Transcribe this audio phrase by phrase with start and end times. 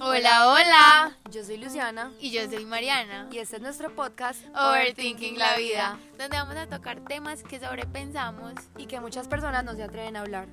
[0.00, 1.16] Hola, hola.
[1.30, 3.28] Yo soy Luciana Y yo soy Mariana.
[3.30, 8.54] y este es nuestro podcast Overthinking la vida, donde vamos a tocar temas que sobrepensamos.
[8.78, 10.48] y que muchas personas no se atreven a hablar.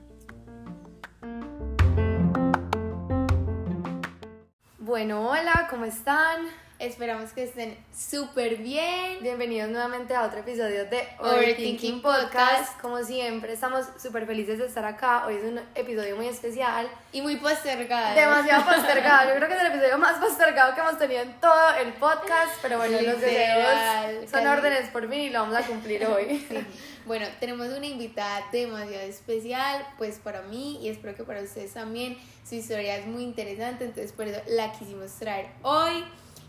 [4.79, 6.47] Bueno, hola, ¿cómo están?
[6.77, 9.19] Esperamos que estén súper bien.
[9.21, 12.77] Bienvenidos nuevamente a otro episodio de Overthinking Podcast.
[12.81, 15.25] Como siempre, estamos súper felices de estar acá.
[15.25, 18.13] Hoy es un episodio muy especial, Y muy postergado.
[18.13, 19.29] demasiado postergado.
[19.29, 22.57] Yo creo que es el episodio más postergado que hemos tenido en todo el podcast.
[22.61, 24.47] Pero bueno, los Literal, deseos son casi.
[24.47, 26.45] órdenes por mí y lo vamos a cumplir hoy.
[26.49, 26.57] Sí.
[27.05, 32.17] Bueno, tenemos una invitada demasiado especial, pues para mí y espero que para ustedes también.
[32.47, 36.03] Su historia es muy interesante, entonces por eso la quisimos traer hoy.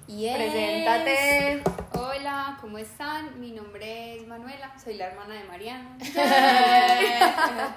[0.09, 0.37] Y es...
[0.37, 1.63] Preséntate.
[1.93, 3.41] Hola, ¿cómo están?
[3.41, 5.97] Mi nombre es Manuela, soy la hermana de Mariana.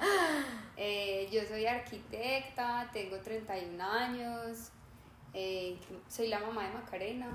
[0.82, 4.70] Eh, yo soy arquitecta, tengo 31 años,
[5.34, 5.76] eh,
[6.08, 7.26] soy la mamá de Macarena.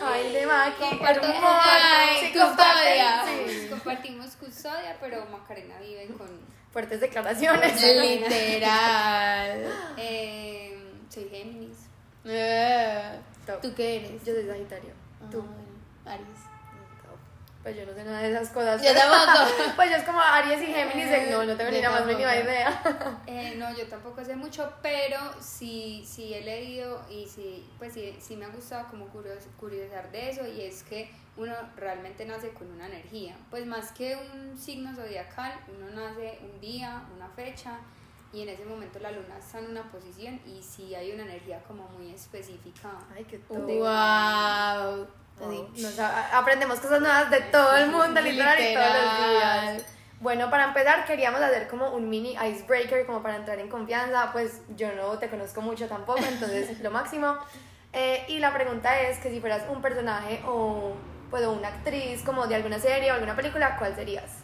[0.00, 1.26] Ay, de Maki, Comparto-
[2.20, 3.24] Sí, custodia.
[3.26, 3.66] sí.
[3.68, 6.28] Compartimos custodia, pero Macarena vive con...
[6.70, 7.82] Fuertes declaraciones.
[7.82, 9.72] Literal.
[9.96, 11.87] eh, soy Géminis.
[12.24, 13.60] Eh, Top.
[13.62, 14.24] ¿Tú qué eres?
[14.24, 14.90] Yo soy Sagitario.
[15.30, 15.40] Tú.
[15.40, 15.68] Ah, bueno,
[16.06, 16.38] Aries.
[17.62, 18.80] Pues yo no sé nada de esas cosas.
[18.82, 19.72] Yo tampoco.
[19.76, 21.10] Pues yo es como Aries y Géminis.
[21.10, 23.20] de- No, no tengo ni la más mínima idea.
[23.26, 28.16] Eh, no, yo tampoco sé mucho, pero sí, sí he leído y sí, pues sí,
[28.20, 32.50] sí me ha gustado como curios, curiosar de eso y es que uno realmente nace
[32.50, 37.78] con una energía, pues más que un signo zodiacal, uno nace un día, una fecha
[38.32, 41.62] y en ese momento la luna está en una posición y sí hay una energía
[41.66, 42.90] como muy específica.
[43.14, 43.56] Ay, qué top.
[43.58, 45.06] Wow.
[45.40, 45.70] Wow.
[45.76, 49.82] Nos a- aprendemos cosas nuevas de todo el mundo, literal, y todos los días.
[50.20, 54.30] Bueno, para empezar queríamos hacer como un mini icebreaker, como para entrar en confianza.
[54.32, 57.36] Pues yo no te conozco mucho tampoco, entonces lo máximo.
[57.92, 60.92] Eh, y la pregunta es que si fueras un personaje o,
[61.30, 64.42] pues, o una actriz como de alguna serie o alguna película, ¿cuál serías?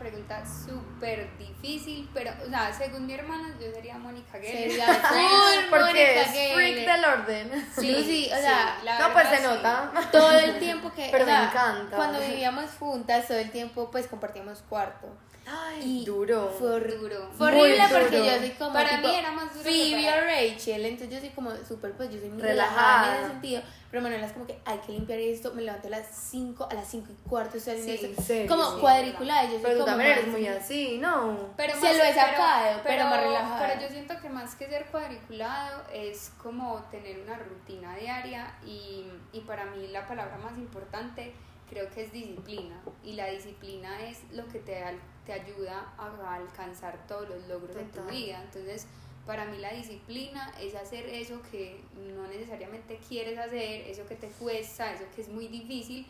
[0.00, 4.70] Pregunta súper difícil, pero, o sea, según mi hermana, yo sería Mónica Geller.
[4.70, 7.68] Sería full Porque Mónica es freak del orden.
[7.78, 9.42] Sí, sí, o sea, la no, pues se sí.
[9.42, 9.92] nota.
[10.10, 11.08] todo el tiempo que.
[11.12, 11.96] Pero o me encanta.
[11.96, 15.06] Cuando vivíamos juntas, todo el tiempo, pues compartíamos cuarto.
[15.46, 16.48] Ay, Y duro.
[16.58, 17.28] Fue, hor- Duro.
[17.36, 18.72] fue horrible porque yo soy como.
[18.72, 22.10] Para tipo mí era más duro Phoebe o Rachel, entonces yo soy como súper, pues
[22.10, 22.76] yo soy muy Relajada.
[23.02, 23.62] relajada en ese sentido.
[23.90, 25.52] Pero Manuela es como que hay que limpiar esto.
[25.52, 28.80] Me levanto a las 5, a las 5 y cuarto, estoy haciendo Sí, Como sí.
[28.80, 29.44] cuadriculada.
[29.44, 31.36] Yo soy Pero tú como también eres muy así, ¿no?
[31.56, 33.66] Pero Se más- lo he sacado, pero más relajada.
[33.66, 39.06] Pero yo siento que más que ser cuadriculado es como tener una rutina diaria y,
[39.32, 41.32] y para mí la palabra más importante
[41.70, 46.34] creo que es disciplina y la disciplina es lo que te, al- te ayuda a
[46.34, 48.42] alcanzar todos los logros de tu vida.
[48.44, 48.86] Entonces,
[49.26, 51.80] para mí la disciplina es hacer eso que
[52.14, 56.06] no necesariamente quieres hacer, eso que te cuesta, eso que es muy difícil,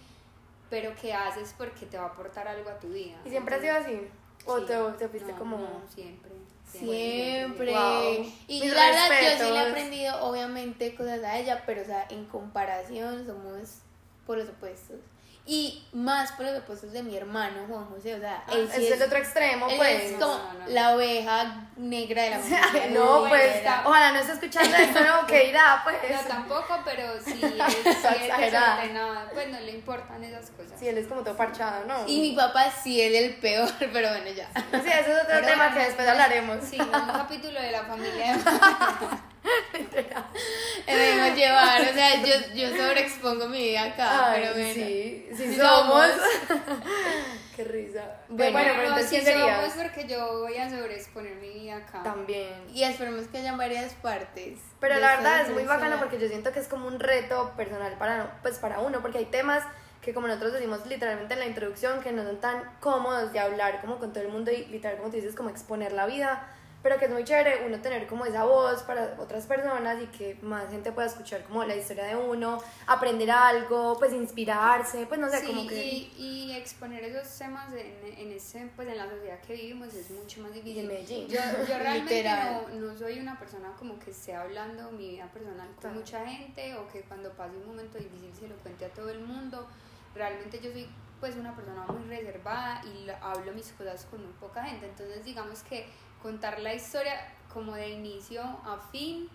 [0.71, 3.19] pero que haces porque te va a aportar algo a tu vida.
[3.27, 4.01] ¿Y siempre has sido así?
[4.47, 4.65] ¿O Sí.
[4.67, 5.59] te, te fuiste No, como.?
[5.59, 6.31] no, siempre.
[6.65, 7.73] Siempre.
[7.73, 8.33] Wow.
[8.49, 12.07] Y la verdad, yo sí le he aprendido, obviamente, cosas a ella, pero, o sea,
[12.11, 13.81] en comparación somos
[14.27, 15.01] por los opuestos.
[15.47, 18.15] Y más por los opuestos de mi hermano, Juan José.
[18.15, 20.03] O sea, él sí es es, el otro extremo, él pues.
[20.05, 20.69] es como No, no, no.
[20.69, 22.87] la oveja negra de la familia.
[22.91, 25.97] no, pues, era- ojalá no esté escuchando esto, no, que irá, pues.
[26.09, 28.77] No, tampoco, pero sí es, sí Exagerada.
[28.77, 29.31] desordenada.
[29.33, 30.79] Pues no le importan esas cosas.
[30.79, 32.07] Sí, él es como todo parchado, ¿no?
[32.07, 34.49] Y mi papá sí es el peor, pero bueno, ya.
[34.55, 36.59] Sí, ese es otro Pero tema bueno, que después hablaremos.
[36.65, 38.37] Sí, un capítulo de la familia.
[40.87, 44.75] Me dejo llevar, o sea, yo, yo sobreexpongo mi vida acá, Ay, pero bueno.
[44.75, 46.07] sí, sí Sí somos.
[46.49, 46.81] somos.
[47.57, 48.05] Qué risa.
[48.29, 49.73] Bueno, Bueno, pero entonces, sí ¿quién serías?
[49.73, 52.03] somos porque yo voy a sobreexponer mi vida acá.
[52.03, 52.53] También.
[52.73, 54.59] Y esperemos que hayan varias partes.
[54.81, 57.97] Pero la verdad es muy bacano porque yo siento que es como un reto personal
[57.99, 59.65] para, pues para uno, porque hay temas
[60.03, 63.81] que como nosotros decimos literalmente en la introducción, que no son tan cómodos de hablar
[63.83, 66.49] como con todo el mundo y literal como tú dices, como exponer la vida,
[66.83, 70.37] pero que es muy chévere uno tener como esa voz para otras personas y que
[70.43, 75.29] más gente pueda escuchar como la historia de uno, aprender algo, pues inspirarse, pues no
[75.29, 75.87] sé, sí, como que...
[75.87, 80.11] y, y exponer esos temas en, en, ese, pues en la sociedad que vivimos es
[80.11, 80.79] mucho más Y difícil.
[80.81, 81.29] en Medellín.
[81.29, 85.69] Yo, yo realmente no, no soy una persona como que esté hablando mi vida personal
[85.81, 89.11] con mucha gente o que cuando pase un momento difícil se lo cuente a todo
[89.11, 89.67] el mundo.
[90.15, 90.89] Realmente yo soy
[91.21, 94.87] pues una persona muy reservada y hablo mis cosas con muy poca gente.
[94.87, 95.87] Entonces digamos que
[96.23, 97.15] contar la historia
[97.53, 99.29] como de inicio a fin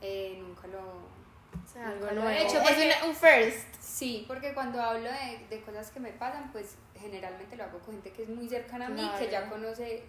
[0.00, 2.60] eh, nunca lo, o sea, algo nunca lo he hecho.
[2.60, 3.66] Es una- un first.
[3.80, 7.94] Sí, porque cuando hablo de, de cosas que me pasan, pues generalmente lo hago con
[7.94, 10.02] gente que es muy cercana a mí, que ya conoce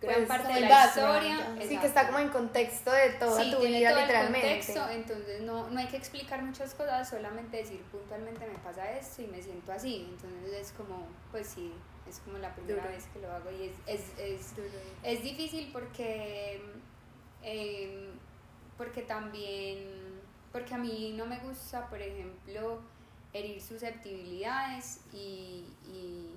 [0.00, 1.68] gran Pues, parte de la background, historia.
[1.68, 4.52] Sí, que está como en contexto de toda Sí, tu tiene vida, todo literalmente.
[4.52, 8.90] el contexto, entonces no, no hay que explicar muchas cosas, solamente decir puntualmente me pasa
[8.92, 10.06] esto y me siento así.
[10.10, 11.72] Entonces es como, pues sí,
[12.10, 12.94] es como la primera Duro.
[12.94, 14.52] vez que lo hago y es, es, es,
[15.02, 16.60] es difícil porque,
[17.42, 18.10] eh,
[18.76, 19.78] porque también,
[20.52, 22.80] porque a mí no me gusta, por ejemplo,
[23.32, 26.30] herir susceptibilidades y, y,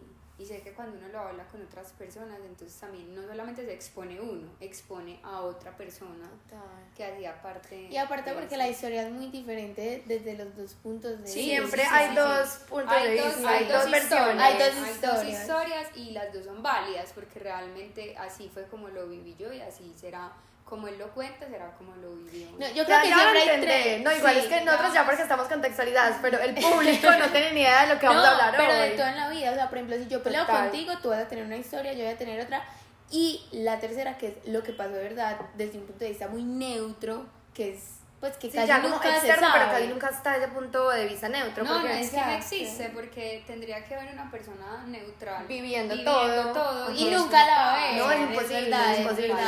[0.44, 3.74] y sé que cuando uno lo habla con otras personas, entonces también no solamente se
[3.74, 6.60] expone uno, expone a otra persona Total.
[6.98, 7.88] que hacía parte.
[7.90, 8.58] Y aparte de porque eso.
[8.58, 11.56] la historia es muy diferente desde los dos puntos de Sí, vista.
[11.56, 12.60] Siempre sí, hay sí, dos sí.
[12.70, 14.04] puntos hay de dos, vista, hay dos versiones.
[14.04, 14.58] historias, Hay
[15.02, 19.36] dos hay historias y las dos son válidas porque realmente así fue como lo viví
[19.40, 22.48] yo y así será como él lo cuenta, será como lo vivió.
[22.58, 24.02] No, yo Ya, creo que ya siempre hay tres.
[24.02, 24.40] No, igual Sí.
[24.42, 27.94] es que nosotros ya porque estamos contextualizadas, pero el público no tiene ni idea de
[27.94, 28.90] lo que vamos no, a hablar pero hoy.
[28.90, 30.70] de todo en la vida, o sea, por ejemplo, si yo peleo Total.
[30.70, 32.64] contigo, tú vas a tener una historia, yo voy a tener otra.
[33.12, 36.28] Y la tercera, que es lo que pasó de verdad, desde un punto de vista
[36.30, 37.82] muy neutro, que es,
[38.24, 39.88] pues, que Sí, casi ya como nunca se externo, pero sabe.
[39.88, 41.66] nunca está ese punto de vista neutro.
[41.66, 45.94] no, no porque es que no existe porque tendría que haber una persona neutral Viviendo
[46.06, 46.90] todo.
[46.94, 47.98] Y eso nunca la va a ver.
[47.98, 49.34] No, es es imposible, verdad, es imposible.
[49.34, 49.40] No.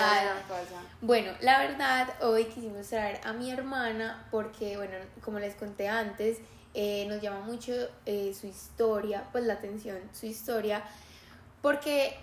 [0.99, 6.39] Bueno, la verdad, hoy quisimos traer a mi hermana porque, bueno, como les conté antes,
[6.73, 7.71] eh, nos llama mucho
[8.05, 10.83] eh, su historia, pues la atención, su historia,
[11.61, 12.19] porque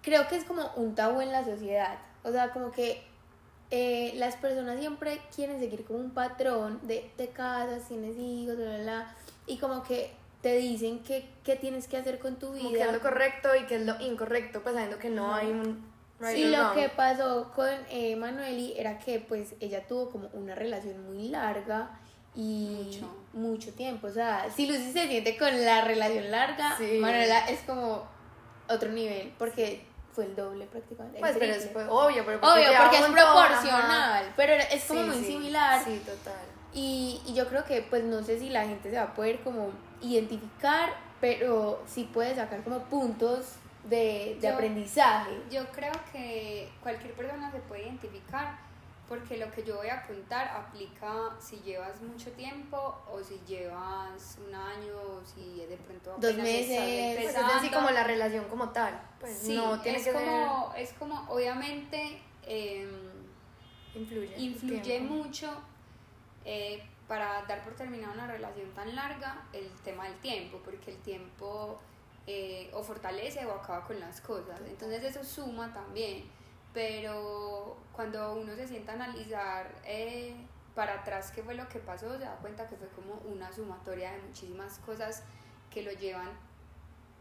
[0.00, 1.98] creo que es como un tabú en la sociedad.
[2.22, 3.07] O sea, como que
[3.70, 8.66] eh, las personas siempre quieren seguir como un patrón de te casas, tienes hijos, bla,
[8.66, 9.16] bla, bla,
[9.46, 11.28] y como que te dicen que,
[11.60, 12.86] tienes que hacer con tu como que vida.
[12.86, 15.84] es lo correcto y que es lo incorrecto, pues sabiendo que no hay un
[16.20, 16.74] right or lo wrong.
[16.74, 21.90] que pasó con eh, Manueli era que pues ella tuvo como una relación muy larga
[22.36, 23.16] y Mucho.
[23.32, 24.06] mucho tiempo.
[24.06, 26.98] O sea, si Lucy se siente con la relación larga, Sí.
[27.00, 28.04] Manuela es como
[28.68, 29.82] otro nivel porque
[30.18, 31.20] fue el doble prácticamente.
[31.20, 33.12] Pues, pero es obvio, pero Obvio, lleva porque es ajá.
[33.12, 35.84] proporcional, pero es como Sí, muy sí, similar.
[35.84, 36.34] Sí, total.
[36.74, 39.38] Y, y yo creo que, pues no sé si la gente se va a poder
[39.44, 39.70] como
[40.02, 43.52] identificar, pero sí puede sacar como puntos
[43.84, 45.30] de, de Yo- aprendizaje.
[45.52, 48.58] Yo creo que cualquier persona se puede identificar
[49.08, 52.76] porque lo que yo voy a contar aplica si llevas mucho tiempo
[53.10, 57.16] o si llevas un año o si de pronto Dos apenas meses.
[57.16, 59.00] Pues es así como la relación como tal.
[59.18, 62.88] Pues Sí, no tiene es que como, es como obviamente ser.
[63.94, 64.34] Influye.
[64.38, 65.50] influye mucho
[66.44, 70.98] eh, para dar por terminada una relación tan larga el tema del tiempo, porque el
[70.98, 71.80] tiempo
[72.26, 74.60] eh, o fortalece o acaba con las cosas.
[74.66, 76.24] Entonces eso suma también,
[76.72, 80.34] pero cuando uno se sienta a analizar eh,
[80.74, 84.12] para atrás qué fue lo que pasó, se da cuenta que fue como una sumatoria
[84.12, 85.22] de muchísimas cosas
[85.70, 86.28] que lo llevan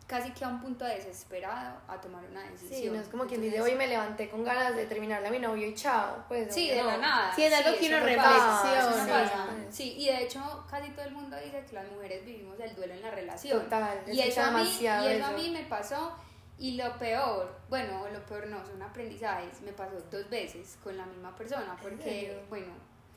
[0.06, 2.82] casi que a un punto desesperado a tomar una decisión.
[2.82, 5.40] Sí, no es como quien dice, hoy me levanté con ganas de terminarle a mi
[5.40, 6.24] novio y chao.
[6.30, 7.02] Pues, Sí, obvio de la no.
[7.02, 7.36] nada.
[7.36, 8.82] Sí, es algo que eso uno no reflexiona.
[9.06, 9.48] no pasa.
[9.50, 9.66] Sí.
[9.70, 12.94] Sí, y de hecho casi todo el mundo dice que las mujeres vivimos el duelo
[12.94, 13.64] en la relación.
[13.64, 15.32] Total, y eso, a mí, y eso a eso.
[15.34, 16.16] mí me pasó.
[16.60, 19.62] Y lo peor, bueno, lo peor no, son aprendizajes.
[19.62, 21.78] Me pasó dos veces con la misma persona.
[21.82, 22.74] Porque, bueno,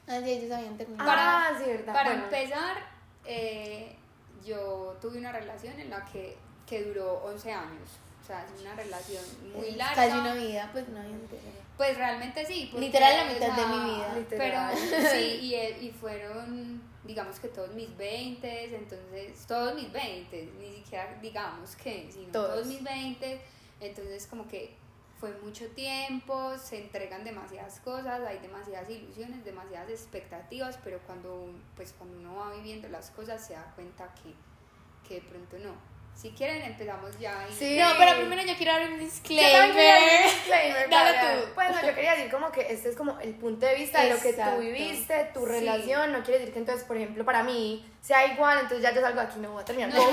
[0.07, 1.09] Así ellos habían terminado.
[1.09, 1.93] Para- ah, sí, verdad.
[1.93, 2.77] para bueno, empezar,
[3.25, 3.97] eh,
[4.45, 7.91] yo tuve una relación en la que, que duró 11 años.
[8.23, 9.95] O sea, es una relación muy larga.
[9.95, 11.43] Casi una vida, pues no había entera.
[11.77, 12.71] Pues realmente sí.
[12.77, 14.15] Literal la o mitad de mi vida.
[14.15, 14.75] Literal.
[14.91, 20.53] Pero sí, y, eh, y fueron, digamos que todos mis 20, entonces, todos mis 20,
[20.61, 22.55] ni siquiera digamos que, sino Todos.
[22.55, 23.41] todos, mis 20,
[23.81, 24.75] entonces como que
[25.19, 31.93] fue mucho tiempo, se entregan demasiadas cosas, hay demasiadas ilusiones, demasiadas expectativas, pero cuando, pues,
[31.93, 34.33] cuando uno va viviendo las cosas se da cuenta que,
[35.07, 35.90] que de pronto no.
[36.15, 37.47] Si quieren empezamos ya.
[37.51, 37.79] Y, Sí.
[37.79, 40.25] No, pero primero yo quiero dar un Yo también quería decir disclaimer.
[40.35, 41.49] disclaimer, Dale para- tú.
[41.55, 44.11] Pues no, yo quería decir como que este es como el punto de vista de
[44.11, 44.57] lo que Exacto.
[44.57, 45.47] tú viviste, tu Sí.
[45.47, 46.13] relación.
[46.13, 49.19] No quiere decir que entonces, por ejemplo, para mí sea igual, entonces ya yo salgo
[49.21, 49.95] de aquí no voy a terminar.
[49.95, 50.11] No.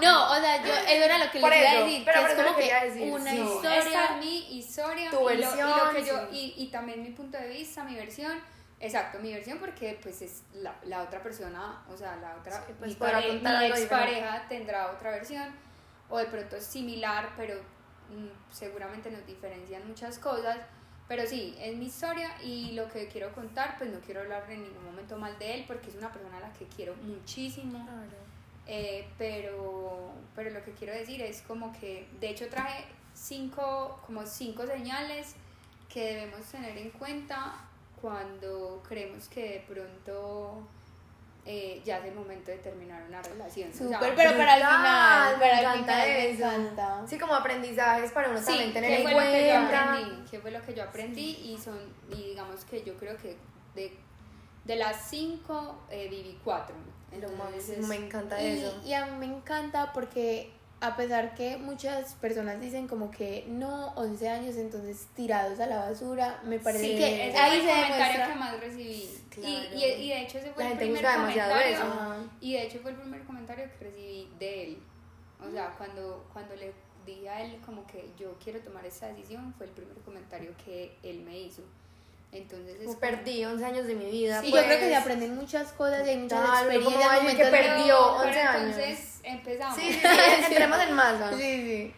[0.00, 2.02] No, o sea, yo, eso era lo que Por les iba a decir.
[2.04, 3.40] pero que es como que decir, una sí.
[3.40, 4.10] Historia.
[4.18, 6.54] mi historia Tu y, lo, y versión, lo que yo sí.
[6.56, 8.40] y, y también mi punto de vista, mi versión.
[8.84, 12.72] Exacto, mi versión porque pues es la, la otra persona, o sea, la otra Sí,
[12.78, 15.48] pues, mi, pare- mi expareja tendrá otra versión
[16.10, 17.54] o de pronto es similar, pero
[18.10, 20.58] mm, seguramente nos diferencian muchas cosas.
[21.08, 24.62] Pero sí, es mi historia y lo que quiero contar, pues no quiero hablar en
[24.62, 27.78] ningún momento mal de él porque es una persona a la que quiero muchísimo.
[28.66, 34.24] Eh, pero, pero lo que quiero decir es como que, de hecho traje cinco, como
[34.26, 35.34] cinco señales
[35.92, 37.54] que debemos tener en cuenta
[38.04, 40.58] cuando creemos que de pronto
[41.46, 43.70] eh, ya es el momento de terminar una relación.
[43.70, 46.44] O sea, Súper, pero para el final, para el final me eso.
[46.44, 47.02] encanta.
[47.06, 49.92] Sí, como aprendizajes para uno Sí, también tener ¿qué en que yo cuenta.
[49.94, 50.24] aprendí?
[50.30, 51.30] ¿Qué fue lo que yo aprendí?
[51.30, 51.78] Y son,
[52.10, 53.38] y digamos que yo creo que
[53.74, 53.96] de,
[54.66, 56.76] de las cinco eh, viví cuatro.
[57.10, 58.82] Entonces, me encanta Y, eso.
[58.84, 60.52] y a mí me encanta porque
[60.84, 65.76] a pesar que muchas personas dicen como que no, 11 años entonces tirados a la
[65.76, 68.28] basura, me parece Sí, que ese ahí fue se el comentario demuestra...
[68.28, 69.10] que más recibí.
[69.30, 69.48] Claro.
[69.48, 72.28] Y, y, y de hecho ese fue La el primer comentario.
[72.40, 74.78] Y de hecho fue el primer comentario que recibí de él.
[75.46, 76.72] O sea, cuando, cuando le
[77.06, 80.98] dije a él como que yo quiero tomar esta decisión, fue el primer comentario que
[81.02, 81.62] él me hizo.
[82.34, 84.40] Entonces es Como como- perdí 11 años de mi vida.
[84.44, 84.62] Y pues.
[84.62, 87.84] yo creo que se aprenden muchas cosas y hay muchas como experiencias, alguien que perdió
[87.86, 88.76] Pero- 11 pero años.
[88.76, 89.78] entonces empezamos.
[89.78, 90.06] Sí, sí, sí,
[90.48, 91.30] entremos en masa.
[91.30, 91.94] Sí, sí.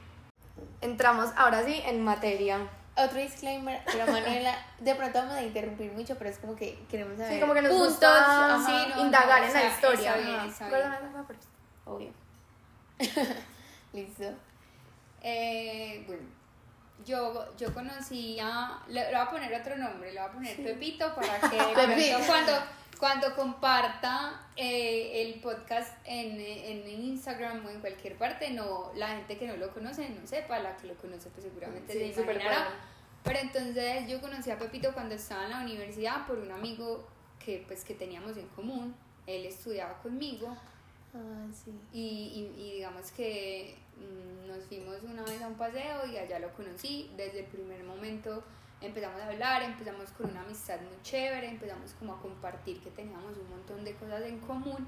[0.82, 2.58] Entramos ahora sí en materia.
[2.98, 7.18] Otro disclaimer, pero Manuela, de pronto vamos a interrumpir mucho, pero es como que queremos
[7.18, 9.68] saber Sí, como que nos puntos, gusta Sí, no, indagar no, en o la sea,
[9.70, 10.14] historia.
[10.16, 10.52] bien, bien.
[10.52, 10.68] fue
[11.26, 12.10] por- obvio.
[13.92, 14.24] Listo.
[15.22, 16.22] Eh, bueno,
[17.04, 18.82] yo, yo conocí a.
[18.88, 22.18] Le, le voy a poner otro nombre, le voy a poner Pepito para que Pepito.
[22.26, 22.52] cuando,
[22.98, 29.36] cuando comparta eh, el podcast en, en Instagram o en cualquier parte, no la gente
[29.38, 32.58] que no lo conoce no sepa, la que lo conoce pues seguramente Sí, se imaginará.
[32.64, 32.70] bueno.
[33.24, 37.08] Pero entonces yo conocí a Pepito cuando estaba en la universidad por un amigo
[37.44, 38.94] que pues que teníamos en común.
[39.26, 40.56] Él estudiaba conmigo
[41.16, 41.46] Ah,
[41.92, 46.52] y, y digamos que mm, nos fuimos una vez a un paseo y allá lo
[46.52, 47.10] conocí.
[47.16, 48.44] Desde el primer momento
[48.80, 53.36] empezamos a hablar, empezamos con una amistad muy chévere, empezamos como a compartir que teníamos
[53.38, 54.86] un montón de cosas en común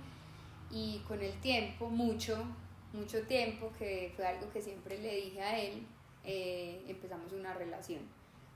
[0.71, 2.45] y con el tiempo, mucho,
[2.93, 5.87] mucho tiempo, que fue algo que siempre le dije a él,
[6.25, 8.01] eh, empezamos una relación.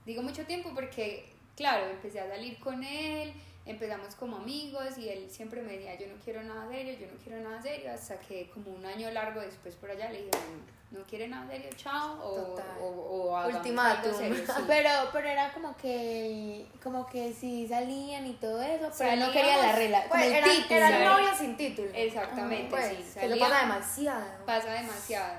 [0.05, 3.33] Digo mucho tiempo porque, claro, empecé a salir con él,
[3.64, 7.19] empezamos como amigos y él siempre me decía, yo no quiero nada serio, yo no
[7.23, 10.31] quiero nada serio, hasta que como un año largo después por allá le dije,
[10.90, 14.04] no quiere nada serio, chao, o, o, o Ultimátum.
[14.11, 14.62] algo serio, sí.
[14.66, 19.33] Pero, pero era como que, como que sí salían y todo eso, pero no Salíamos,
[19.33, 20.81] quería la regla, como Pues, el eran, título.
[20.81, 21.09] ¿sabes?
[21.09, 21.88] novios sin título.
[21.95, 22.97] Exactamente, Pues, sí.
[22.97, 24.25] que salíamos, pasa demasiado.
[24.45, 25.35] Pasa demasiado.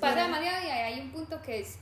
[0.00, 1.78] Pasa demasiado y ahí hay un punto que es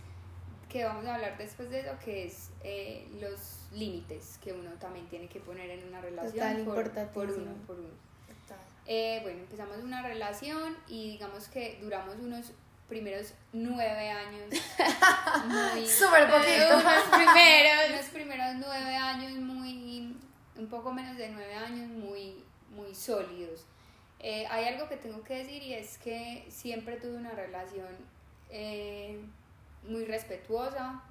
[0.68, 5.06] que vamos a hablar después de eso, que es eh, los límites que uno también
[5.08, 7.88] tiene que poner en una relación Total, por, por uno, por uno.
[8.46, 8.58] Total.
[8.86, 12.52] Eh, bueno, empezamos una relación y digamos que duramos unos
[12.88, 14.44] primeros nueve años
[15.46, 16.76] muy Súper poquito.
[16.78, 17.90] Unos primeros.
[17.90, 20.14] unos primeros nueve años muy
[20.56, 23.64] un poco menos de nueve años muy muy sólidos
[24.24, 27.88] Eh, hay algo que tengo que decir y es que siempre tuve una relación
[28.50, 29.18] eh,
[29.88, 31.02] muy respetuosa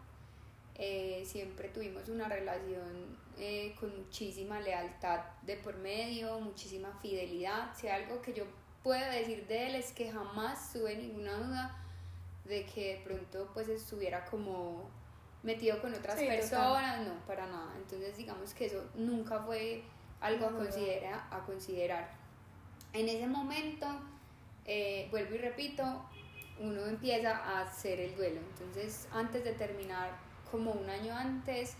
[0.83, 7.71] eh, siempre tuvimos una relación eh, con muchísima lealtad de por medio, muchísima fidelidad.
[7.77, 8.45] Si algo que yo
[8.83, 11.77] puedo decir de él es que jamás tuve ninguna duda
[12.45, 14.89] de que de pronto pues estuviera como
[15.43, 16.39] metido con otras Sí, total.
[16.39, 17.73] personas, no, para nada.
[17.77, 19.83] Entonces digamos que eso nunca fue
[20.19, 20.63] algo a, No, no.
[20.65, 22.09] considera, a considerar.
[22.93, 23.87] En ese momento,
[24.65, 25.83] eh, vuelvo y repito,
[26.59, 28.39] uno empieza a hacer el duelo.
[28.39, 30.09] Entonces, antes de terminar,
[30.51, 31.73] como un año antes,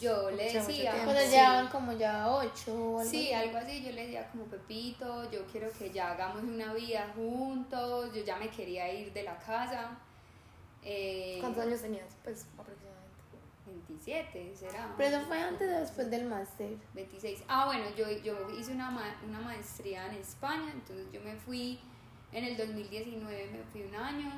[0.00, 0.92] yo le decía.
[1.04, 3.32] Pues sí, llevaban como ya ocho o algo Sí, así.
[3.32, 8.12] algo así, yo le decía como Pepito, yo quiero que ya hagamos una vida juntos,
[8.14, 9.96] yo ya me quería ir de la casa.
[10.82, 12.06] Eh, ¿Cuántos años tenías?
[12.24, 13.06] Pues aproximadamente.
[13.66, 14.94] 27, será.
[14.96, 16.76] Pero eso fue antes o después del máster.
[16.94, 17.42] 26.
[17.48, 21.80] Ah, bueno, yo, yo hice una, ma- una maestría en España, entonces yo me fui
[22.32, 24.30] en el 2019, me fui un año.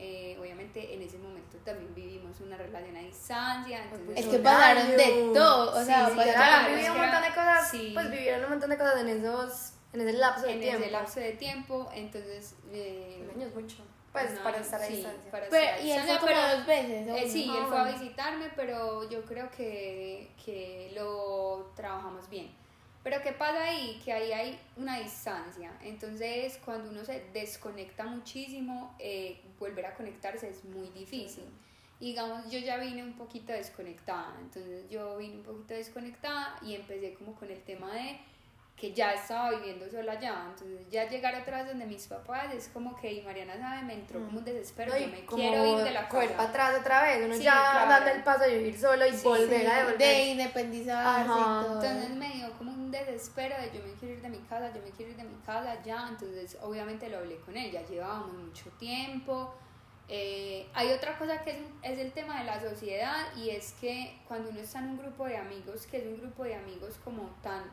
[0.00, 3.82] Eh, obviamente en ese momento también vivimos una relación a distancia.
[3.84, 6.68] Entonces Es Un que pasaron de todo, o Sí, sea, sí, pasaron- Claro, han claro,
[6.68, 7.70] vivido es un montón de cosas.
[7.70, 7.90] sí.
[7.94, 9.72] Pues vivieron un montón de cosas en esos.
[9.92, 10.82] En ese lapso de en tiempo.
[10.82, 12.54] ese lapso de tiempo, entonces...
[12.72, 13.76] eh, Un año es mucho.
[14.12, 15.30] Pues para estar a sí, distancia.
[15.30, 17.08] para Pero, estar y él fue como pero- dos veces.
[17.10, 22.50] ¿o Eh, sí, él fue a visitarme, pero yo creo que, que lo trabajamos bien.
[23.08, 23.98] Pero ¿qué pasa ahí?
[24.04, 25.72] Que ahí hay una distancia.
[25.82, 31.44] Entonces, cuando uno se desconecta muchísimo, eh, volver a conectarse es muy difícil.
[32.00, 34.34] Y digamos, yo ya vine un poquito desconectada.
[34.42, 38.18] Entonces, yo vine un poquito desconectada y empecé como con el tema de
[38.76, 40.44] que ya estaba viviendo sola allá.
[40.50, 44.20] Entonces, ya llegar vez donde mis papás es como que, y Mariana sabe, me entró
[44.24, 44.92] como un desespero.
[44.92, 46.28] No, yo me quiero ir de la casa.
[46.36, 47.24] para atrás otra vez.
[47.24, 47.90] Uno Sí, ya claro.
[47.90, 49.98] dando el paso de vivir solo y Sí, volver Sí, a devolver.
[49.98, 51.82] de independizarse y todo.
[51.82, 54.80] Entonces me dio como un desespero de yo me quiero ir de mi casa, yo
[54.82, 56.08] me quiero ir de mi casa ya.
[56.08, 59.54] Entonces obviamente lo hablé con ella, llevábamos mucho tiempo.
[60.08, 64.18] Eh, hay otra cosa que es, es el tema de la sociedad y es que
[64.26, 67.24] cuando uno está en un grupo de amigos, que es un grupo de amigos como
[67.42, 67.64] tan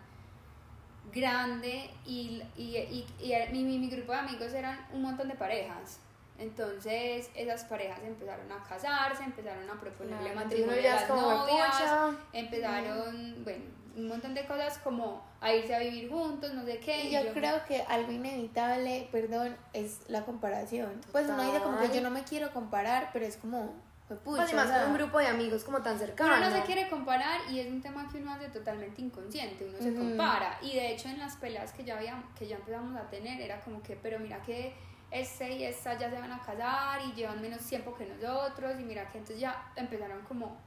[1.14, 6.02] grande y, y, y, y mi, mi, grupo de amigos eran un montón de parejas.
[6.38, 13.64] Entonces esas parejas empezaron a casarse, empezaron a proponerle matrimonio a las novias, empezaron, bueno,
[13.96, 17.06] un montón de cosas como a irse a vivir juntos, no sé qué.
[17.06, 21.02] Y yo, creo que algo inevitable, perdón, es la comparación.
[21.12, 23.74] Pues uno dice como que yo no me quiero comparar, pero es como,
[24.08, 26.36] pues, pues más con un grupo de amigos como tan cercano.
[26.36, 29.78] Uno no se quiere comparar y es un tema que uno hace totalmente inconsciente, uno
[29.78, 30.60] se compara.
[30.62, 33.62] Y de hecho en las peleas que ya, había, que ya empezamos a tener era
[33.62, 34.74] como que, pero mira que
[35.12, 38.84] este y esta ya se van a casar y llevan menos tiempo que nosotros y
[38.84, 40.58] mira que entonces ya empezaron como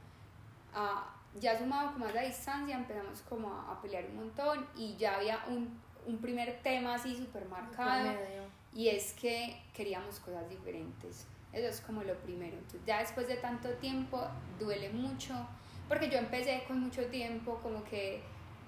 [0.73, 5.15] a, ya sumado como a la distancia empezamos como a, pelear un montón y ya
[5.15, 8.11] había un, un primer tema así súper marcado
[8.73, 12.55] y es que queríamos cosas diferentes eso es como lo primero.
[12.57, 14.21] Entonces, ya después de tanto tiempo
[14.59, 15.33] duele mucho,
[15.87, 18.21] porque yo empecé con mucho tiempo como que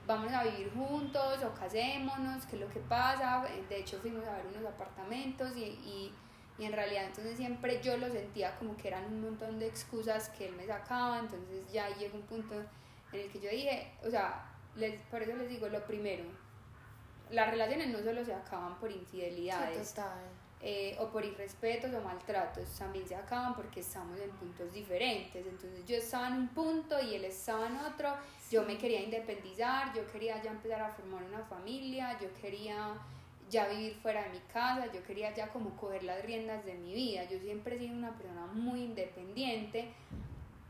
[0.07, 3.45] vamos a vivir juntos o casémonos, qué es lo que pasa.
[3.69, 6.11] De hecho fuimos a ver unos apartamentos y, y,
[6.57, 10.29] y, en realidad entonces siempre yo lo sentía como que eran un montón de excusas
[10.29, 12.55] que él me sacaba, entonces ya llegó un punto
[13.11, 16.23] en el que yo dije, o sea, les, por eso les digo, lo primero,
[17.31, 19.95] las relaciones no solo se acaban por infidelidades.
[20.63, 25.43] Eh, o por irrespetos o maltratos también se acaban porque estamos en puntos diferentes.
[25.43, 28.13] Entonces yo estaba en un punto y él estaba en otro.
[28.51, 32.93] Yo me quería independizar, yo quería ya empezar a formar una familia, yo quería
[33.51, 36.93] ya vivir fuera de mi casa, yo quería ya como coger las riendas de mi
[36.93, 37.25] vida.
[37.25, 39.93] Yo siempre he sido una persona muy independiente,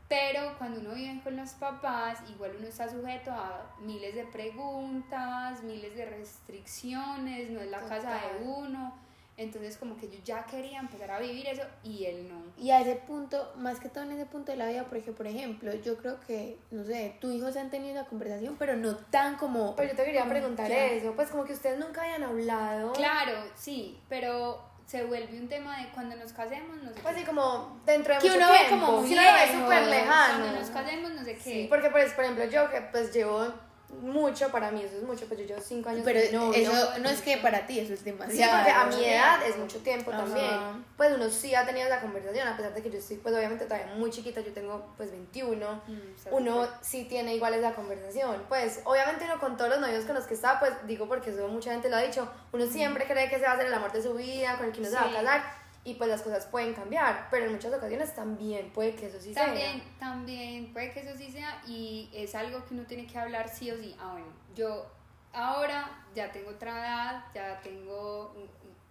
[0.08, 5.62] pero cuando uno vive con los papás, igual uno está sujeto a miles de preguntas,
[5.62, 8.92] miles de restricciones, no es la casa de uno
[9.36, 12.42] entonces como que yo ya quería empezar a vivir eso y él no.
[12.62, 15.26] Y a ese punto, más que todo en ese punto de la vida, porque por
[15.26, 19.36] ejemplo, yo creo que, no sé, tus hijos han tenido esa conversación, pero no tan
[19.36, 19.74] como...
[19.76, 22.92] Pero yo te quería preguntar eso, pues como que ustedes nunca hayan hablado.
[22.92, 27.24] Claro, sí, pero se vuelve un tema de cuando nos casemos, no sé Pues sí,
[27.24, 30.44] como dentro de que uno ve como muy súper lejano.
[30.44, 31.40] Cuando nos casemos, no sé qué.
[31.40, 33.52] Sí, porque pues, por ejemplo, yo que pues llevo
[34.00, 37.20] mucho para mí, eso es mucho, pues yo llevo cinco años Pero eso no es
[37.20, 38.52] que para ti, eso es demasiado.
[38.52, 40.84] Sí, porque a mi edad es mucho tiempo también.
[40.96, 43.64] Pues uno sí ha tenido la conversación, a pesar de que yo estoy, pues obviamente
[43.64, 48.44] todavía muy chiquita, yo tengo pues 21, mm, uno sí tiene igual esa conversación.
[48.48, 51.46] Pues obviamente uno con todos los novios con los que está, pues digo porque eso
[51.48, 53.92] mucha gente lo ha dicho, uno siempre cree que se va a hacer el amor
[53.92, 56.46] de su vida, con el que uno se va a casar y pues las cosas
[56.46, 59.98] pueden cambiar, pero en muchas ocasiones también puede que eso sí también, sea.
[59.98, 63.70] También puede que eso sí sea y es algo que uno tiene que hablar sí
[63.70, 63.96] o sí.
[63.98, 64.86] Ah, bueno, yo
[65.32, 68.32] ahora ya tengo otra edad, ya tengo,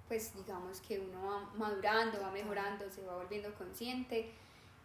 [0.08, 4.34] pues digamos que uno va madurando, va mejorando, se va volviendo consciente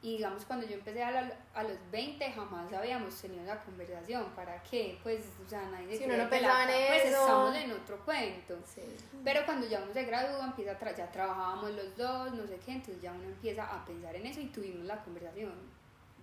[0.06, 4.24] y digamos, cuando yo empecé a, a, los 20, jamás habíamos tenido esa conversación.
[4.36, 5.00] ¿Para qué?
[5.02, 8.56] Pues, o sea, nadie se si no pensaba en pues estamos en otro cuento.
[9.24, 12.74] Pero cuando ya uno se gradúa, empieza a ya trabajábamos los dos, no sé qué,
[12.74, 15.54] entonces ya uno empieza a pensar en eso y tuvimos la conversación.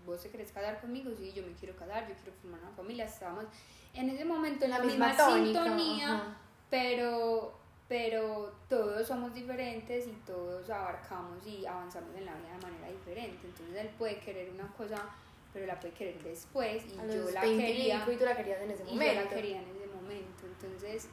[0.06, 1.12] ¿Vos te querés casar conmigo?
[1.17, 3.04] Sí, yo me quiero casar, yo quiero formar una familia.
[3.04, 3.48] Estábamos
[3.93, 6.38] en ese momento en la, misma, sintonía,
[6.69, 12.89] pero pero todos somos diferentes y todos abarcamos y avanzamos en la vida de manera
[12.89, 13.48] diferente.
[13.48, 14.98] Entonces él puede querer una cosa,
[15.52, 18.06] pero la puede querer después y yo la quería.
[18.10, 19.13] Y tú la querías en ese momento.
[19.13, 20.46] yo la quería en ese momento.
[20.46, 21.10] Entonces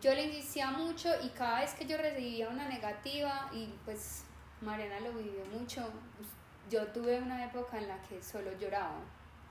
[0.00, 4.24] yo le insistía mucho y cada vez que yo recibía una negativa y pues
[4.60, 5.82] Mariana lo vivió mucho,
[6.16, 6.28] pues,
[6.70, 9.00] yo tuve una época en la que solo lloraba.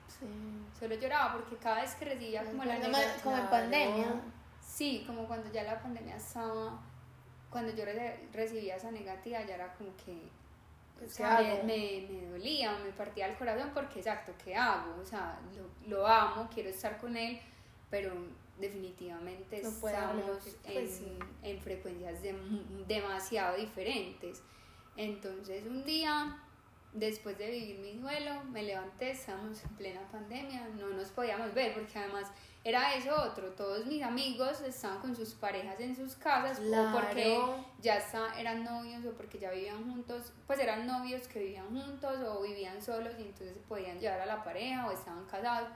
[0.08, 0.28] Sí.
[0.80, 3.24] Solo lloraba porque cada vez que recibía como la negativa.
[3.24, 4.22] Como en pandemia.
[4.74, 6.82] Sí, como cuando ya la pandemia estaba,
[7.52, 7.84] cuando yo
[8.32, 10.30] recibía esa negativa, ya era como que
[11.06, 15.00] o sea, me, me, dolía, me partía el corazón porque exacto, ¿qué hago?
[15.00, 17.40] O sea, lo, lo amo, quiero estar con él,
[17.92, 18.14] pero
[18.60, 21.02] definitivamente estamos en, pues
[21.44, 22.20] en, frecuencias
[22.88, 24.42] demasiado diferentes.
[24.98, 26.36] Entonces un día,
[26.94, 31.74] después de vivir mi duelo, me levanté, estábamos en plena pandemia, no nos podíamos ver
[31.74, 32.28] porque además
[32.64, 37.38] era eso otro, todos mis amigos estaban con sus parejas en sus casas o porque
[37.82, 42.20] ya está, eran novios o porque ya vivían juntos, pues eran novios que vivían juntos
[42.26, 45.70] o vivían solos y entonces podían llevar a la pareja o estaban casados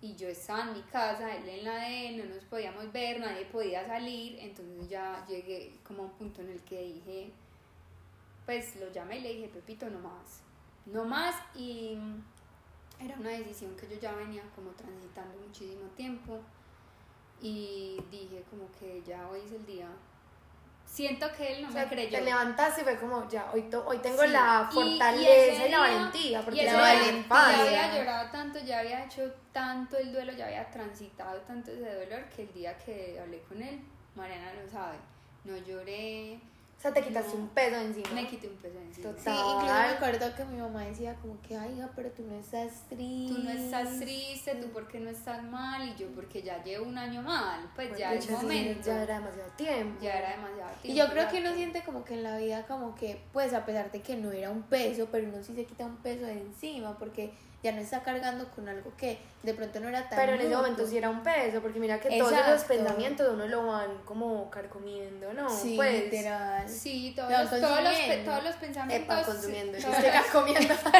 [0.00, 3.20] y yo estaba en mi casa, él en la de él, no nos podíamos ver,
[3.20, 7.32] nadie podía salir, entonces ya llegué como a un punto en el que dije,
[8.44, 10.42] pues lo llamé y le dije, Pepito, no más,
[10.92, 11.98] no más y
[13.00, 16.38] era una decisión que yo ya venía como transitando muchísimo tiempo
[17.40, 19.86] y dije como que ya hoy es el día.
[20.84, 22.18] siento que él no O me sea, creyó.
[22.18, 25.22] te levantaste y fue como, ya, hoy, to- hoy tengo Sí, la y- fortaleza y
[25.22, 27.28] y, ese la valentía, porque y día valentía.
[27.30, 31.94] Ya había llorado tanto, ya había hecho tanto el duelo, ya había transitado tanto ese
[31.94, 33.78] dolor que el día que hablé con él,
[34.16, 34.96] Mariana lo sabe,
[35.44, 36.40] no lloré,
[36.78, 37.42] O sea, te quitaste No.
[37.42, 38.08] un peso encima.
[38.12, 39.08] me quité un peso encima.
[39.10, 39.24] Total.
[39.24, 42.36] Sí, incluso me acuerdo que mi mamá decía como que, ay, hija, pero tú no
[42.36, 43.34] estás triste.
[43.34, 46.96] Tú no estás triste, tú porque no estás mal y yo porque ya llevo un
[46.96, 48.86] año mal, pues ya De es momento.
[48.86, 50.00] Ya era demasiado tiempo.
[50.00, 51.02] Ya era demasiado Y tiempo.
[51.04, 53.90] yo creo que uno siente como que en la vida como que, pues a pesar
[53.90, 56.96] de que no era un peso, pero uno sí se quita un peso de encima
[56.96, 57.32] porque
[57.62, 60.54] ya no está cargando con algo que de pronto no era tan Pero en ese
[60.56, 62.66] momento sí era un peso, porque mira que todos Exacto.
[62.68, 65.50] pensamientos uno lo van como carcomiendo, ¿no?
[65.50, 66.68] Sí, pues, literal.
[66.68, 69.18] Sí, todos, Lo los, todos, los, todos los pensamientos.
[69.18, 69.76] Epa, consumiendo.
[69.78, 70.74] sí, Yo todos estoy los- comiendo.
[70.82, 70.92] todos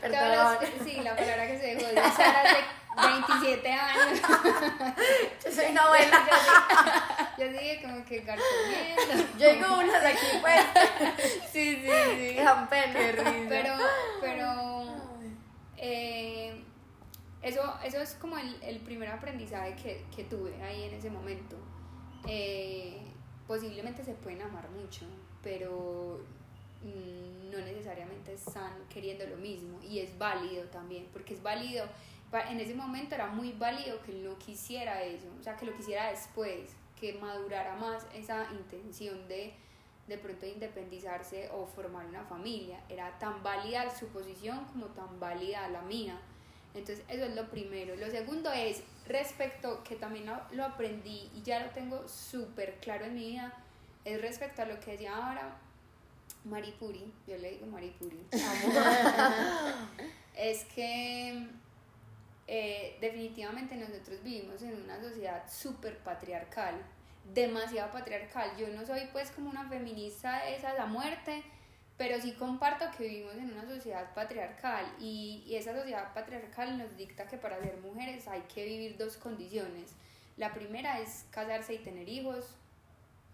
[0.00, 0.56] Perdón.
[0.60, 2.56] los- sí, la palabra que se dejó de usar hace
[2.96, 4.20] 27 años.
[5.44, 6.24] Yo soy una abuela.
[7.38, 9.28] Yo dije como que carcomiendo.
[9.38, 10.60] Yo digo unas aquí, pues,
[11.52, 12.34] Sí, sí, sí.
[12.36, 12.92] que dan pena.
[12.94, 13.22] Pero
[17.84, 21.56] eso, es como el, el primer aprendizaje que, que tuve ahí en ese momento.
[22.26, 23.02] Eh,
[23.46, 25.06] posiblemente se pueden amar mucho,
[25.42, 26.20] pero
[26.82, 31.86] mm, no necesariamente están queriendo lo mismo y es válido también, porque es válido,
[32.50, 35.76] en ese momento era muy válido que él no quisiera eso, o sea, que lo
[35.76, 39.54] quisiera después, que madurara más esa intención de
[40.06, 42.80] de pronto independizarse o formar una familia.
[42.88, 46.18] Era tan válida su posición como tan válida la mía.
[46.74, 47.96] Entonces eso es lo primero.
[47.96, 53.04] Lo segundo es respecto, que también lo, lo aprendí y ya lo tengo súper claro
[53.04, 53.54] en mi vida,
[54.04, 55.56] es respecto a lo que decía ahora
[56.44, 58.18] Maripuri, yo le digo Maripuri,
[60.36, 61.46] es que
[62.46, 66.74] eh, definitivamente nosotros vivimos en una sociedad súper patriarcal,
[67.32, 68.50] demasiado patriarcal.
[68.58, 71.42] Yo no soy pues como una feminista de esa la muerte,
[71.96, 76.96] pero sí comparto que vivimos en una sociedad patriarcal y, y esa sociedad patriarcal nos
[76.96, 79.94] dicta que para ser mujeres hay que vivir dos condiciones.
[80.36, 82.56] La primera es casarse y tener hijos,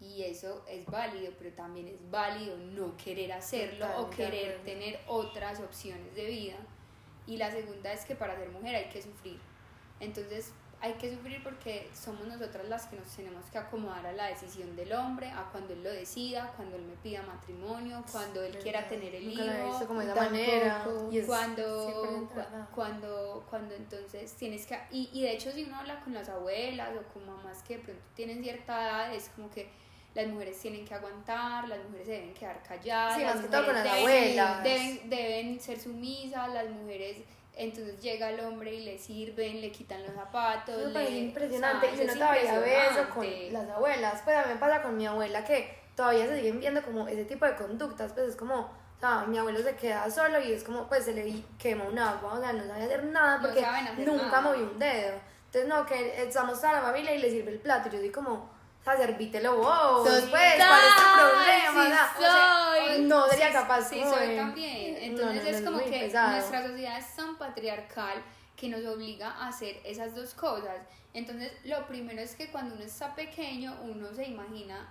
[0.00, 5.00] y eso es válido, pero también es válido no querer hacerlo o Totalmente querer tener
[5.06, 6.56] otras opciones de vida.
[7.26, 9.38] Y la segunda es que para ser mujer hay que sufrir.
[10.00, 14.26] Entonces hay que sufrir porque somos nosotras las que nos tenemos que acomodar a la
[14.26, 18.56] decisión del hombre, a cuando él lo decida, cuando él me pida matrimonio, cuando él
[18.58, 20.30] quiera tener el Nunca he visto hijo, como de Tampoco.
[20.30, 20.84] manera.
[21.10, 22.68] Y es cuando, 100% cua- verdad.
[22.74, 26.90] cuando, cuando entonces tienes que, y, y de hecho si uno habla con las abuelas
[26.98, 29.68] o con mamás que de pronto tienen cierta edad, es como que
[30.14, 33.66] las mujeres tienen que aguantar, las mujeres se deben quedar calladas, Sí, las que mujeres
[33.74, 33.98] las deben,
[34.40, 34.62] abuelas.
[34.64, 37.18] deben, deben ser sumisas, las mujeres,
[37.64, 40.76] entonces llega el hombre y le sirven, le quitan los zapatos.
[40.78, 41.86] Eso le- impresionante.
[41.86, 44.20] o sea, y uno todavía ve eso con las abuelas.
[44.24, 47.24] Pues a mí me pasa con mi abuela que todavía se siguen viendo como ese
[47.24, 48.12] tipo de conductas.
[48.12, 51.12] Pues es como, o sea, mi abuelo se queda solo y es como, pues se
[51.14, 52.34] le quema un agua.
[52.34, 54.40] O sea, no sabe hacer nada No porque saben hacer nunca nada.
[54.40, 55.14] movió un dedo.
[55.46, 57.88] Entonces, no, que estamos toda la familia y le sirve el plato.
[57.88, 60.08] Y yo soy como, o sea, servítelo vos.
[60.08, 61.84] Pues, ¿cuál es tu problema?
[61.84, 63.02] sí O sea, soy.
[63.02, 64.96] no sería Sí, capaz sí, soy de- también.
[65.00, 66.30] Entonces no, no, es como que pesado.
[66.32, 68.22] nuestra sociedad es tan patriarcal
[68.56, 70.78] que nos obliga a hacer esas dos cosas.
[71.14, 74.88] Entonces, lo primero es que cuando uno está pequeño, uno se imagina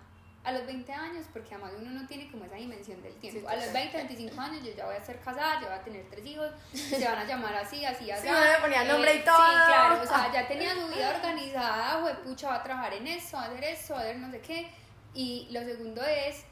[0.49, 3.39] a los 20 años, porque además uno no tiene como esa dimensión del tiempo.
[3.39, 3.81] Sí, a los total.
[3.91, 6.51] 20, 25 años yo ya voy a ser casada, ya voy a tener tres hijos,
[6.73, 8.27] se van a llamar así, así, así.
[8.27, 9.35] Sí, le ponía nombre y todo.
[9.37, 13.37] Sí, claro, o sea, ya tenía su vida organizada, pucha, va a trabajar en esto,
[13.37, 14.71] va a hacer esto, va a hacer no sé qué.
[15.13, 16.45] Y lo segundo es,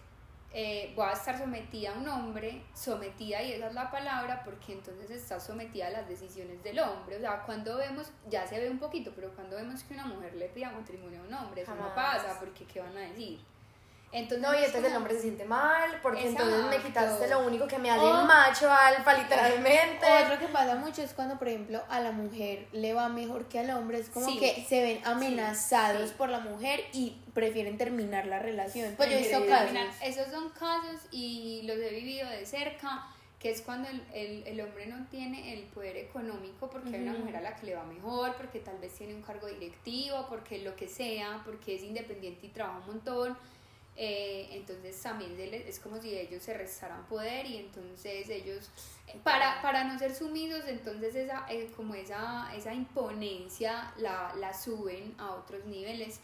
[0.54, 4.74] eh, voy a estar sometida a un hombre, sometida, y esa es la palabra, porque
[4.74, 7.18] entonces está sometida a las decisiones del hombre.
[7.18, 10.36] O sea, cuando vemos, ya se ve un poquito, pero cuando vemos que una mujer
[10.36, 11.96] le pida matrimonio a un hombre, eso no Jamás.
[12.24, 13.40] pasa, porque ¿qué van a decir?
[14.13, 16.88] Entonces, No, y es entonces el como- hombre se siente mal, porque entonces me Exacto.
[16.88, 20.06] quitaste lo único que me hace O- macho alfa, literalmente.
[20.24, 23.60] Otro que pasa mucho es cuando, por ejemplo, a la mujer le va mejor que
[23.60, 24.00] al hombre.
[24.00, 24.39] Es como Sí.
[24.39, 26.15] que se ven amenazados sí.
[26.17, 28.93] por la mujer y prefieren terminar la relación.
[28.96, 29.78] Pues yo he visto casos.
[30.02, 33.08] Esos son casos y los he vivido de cerca,
[33.39, 37.13] que es cuando el, el, el hombre no tiene el poder económico porque hay una
[37.13, 40.60] mujer a la que le va mejor, porque tal vez tiene un cargo directivo, porque
[40.60, 43.38] lo que sea, porque es independiente y trabaja un montón.
[44.00, 48.70] Eh, entonces también es como si ellos se restaran poder y entonces ellos
[49.24, 55.16] para, para no ser sumisos entonces esa eh, como esa, esa imponencia la, la suben
[55.18, 56.20] a otros niveles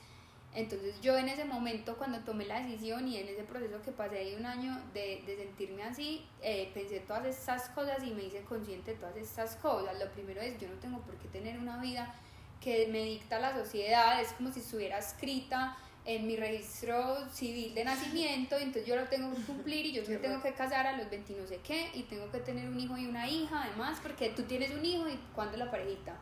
[0.56, 4.20] entonces yo en ese momento cuando tomé la decisión y en ese proceso que pasé
[4.20, 8.44] ahí un año de, de sentirme así, eh, pensé todas estas cosas y me hice
[8.44, 9.98] consciente de todas estas cosas.
[10.00, 12.14] Lo primero es, yo no tengo por qué tener una vida
[12.62, 17.86] que me dicta la sociedad, es como si estuviera escrita en mi registro civil de
[17.86, 21.10] nacimiento, entonces yo lo tengo que cumplir y yo me tengo que casar a los
[21.10, 24.30] 20 no sé qué, y tengo que tener un hijo y una hija además, porque
[24.30, 26.16] tú tienes un hijo y cuándo la parejita.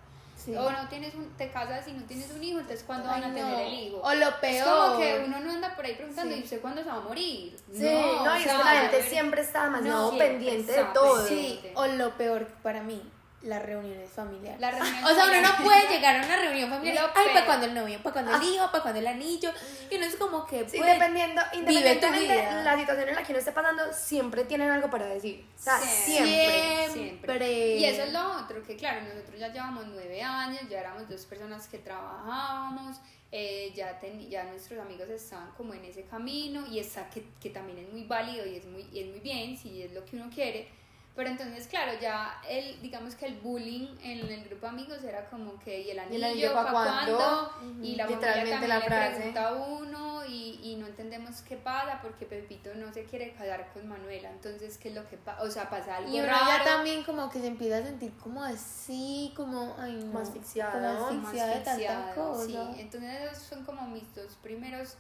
[0.48, 3.34] O no tienes un, te casas y no tienes un hijo, entonces ¿cuándo van a
[3.34, 4.02] tener el hijo?
[4.02, 4.56] O lo peor.
[4.56, 7.02] Es como que uno no anda por ahí preguntando, ¿y usted cuándo se va a
[7.02, 7.56] morir?
[7.72, 11.28] Sí, no, y es que la gente siempre está demasiado pendiente de todo.
[11.28, 13.02] Sí, o lo peor para mí,
[13.43, 14.60] las reuniones familiares.
[14.60, 17.12] La o sea, uno no puede llegar a una reunión familiar.
[17.15, 19.51] Ay, para cuando el novio, para cuando el hijo, para cuando el anillo.
[19.89, 20.69] Y uno es como que.
[20.69, 24.89] Sí, dependiendo, independientemente de la situación en la que uno esté pasando, siempre tienen algo
[24.89, 25.45] para decir.
[25.58, 26.89] O sea, siempre.
[26.91, 27.77] Siempre.
[27.77, 31.25] Y eso es lo otro, que claro, nosotros ya llevamos nueve años, ya éramos dos
[31.25, 32.97] personas que trabajábamos.
[33.34, 37.77] Eh, ya, ya nuestros amigos estaban como en ese camino y está que, que también
[37.77, 40.30] es muy válido y es muy, y es muy bien si es lo que uno
[40.30, 40.67] quiere
[41.13, 45.30] pero entonces, claro, ya el, digamos que el bullying en el grupo de amigos era
[45.30, 47.52] como que, ¿y el anillo, para cuándo?
[47.82, 52.00] Y la familia también la le pregunta a uno y, y, no entendemos qué pasa
[52.02, 54.32] porque Pepito no se quiere casar con Manuela.
[54.32, 55.43] Entonces, ¿qué es lo que pasa?
[55.43, 58.41] O sea, pasa algo Y uno ya también como que se empieza a sentir como
[58.41, 62.45] así, como, ay no, más asfixiada, como asfixiada de tanta cosa.
[62.45, 64.95] Sí, entonces esos son como mis dos primeros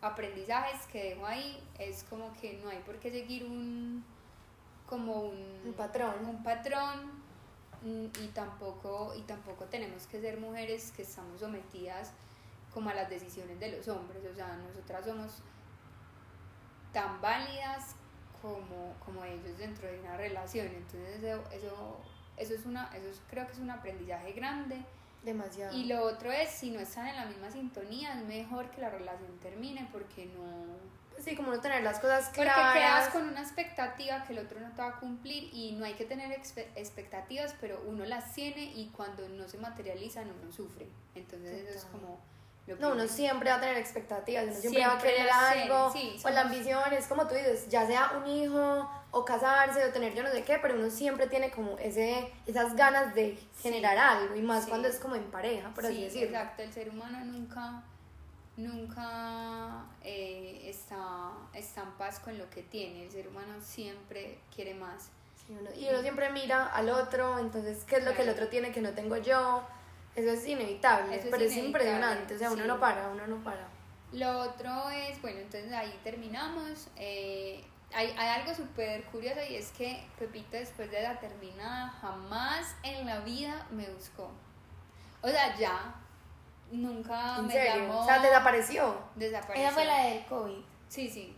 [0.00, 1.60] aprendizajes que dejo ahí.
[1.80, 4.04] Es como que no hay por qué seguir un
[4.86, 6.14] como un, patrón.
[6.24, 7.10] Un patrón
[7.82, 12.12] mm, y tampoco, y tampoco tenemos que ser mujeres que estamos sometidas
[12.72, 14.22] como a las decisiones de los hombres.
[14.30, 15.42] O sea, nosotras somos
[16.92, 17.96] tan válidas
[18.40, 20.66] como, como ellos dentro de una relación.
[20.68, 22.00] Entonces eso, eso,
[22.36, 24.84] eso es una, eso creo que es un aprendizaje grande.
[25.24, 25.76] Demasiado.
[25.76, 28.90] Y lo otro es, si no están en la misma sintonía, es mejor que la
[28.90, 30.66] relación termine porque no,
[31.18, 32.56] Sí, como no tener las cosas claras.
[32.56, 35.84] Porque quedas con una expectativa que el otro no te va a cumplir y no
[35.84, 40.88] hay que tener expectativas, pero uno las tiene y cuando no se materializan uno sufre.
[41.14, 42.20] Entonces eso es como...
[42.78, 46.40] no, uno siempre va a tener expectativas, uno siempre, va a querer algo, o la
[46.42, 50.30] ambición, es como tú dices, ya sea un hijo, o casarse, o tener yo no
[50.30, 54.66] sé qué, pero uno siempre tiene como ese, esas ganas de generar algo, y más
[54.66, 56.36] cuando es como en pareja, por así decirlo.
[56.36, 57.82] Exacto, el ser humano nunca
[58.56, 63.04] nunca eh, está, está, en paz con lo que tiene.
[63.04, 65.10] El ser humano siempre quiere más.
[65.76, 68.80] y uno siempre mira al otro, entonces, ¿qué es lo que el otro tiene que
[68.80, 69.62] no tengo yo?
[70.14, 73.68] Eso es inevitable, pero es impresionante, o sea, uno no para, uno no para.
[74.12, 76.88] Lo otro es, bueno, entonces ahí terminamos.
[76.96, 82.74] Eh, hay, hay, algo súper curioso y es que Pepito después de la terminada jamás
[82.82, 84.30] en la vida me buscó.
[85.22, 85.94] O sea, ya,
[86.70, 88.00] nunca me llamó.
[88.00, 88.96] O sea, desapareció.
[89.14, 89.62] Desapareció.
[89.62, 90.64] Ella fue la del COVID.
[90.88, 91.36] Sí, sí.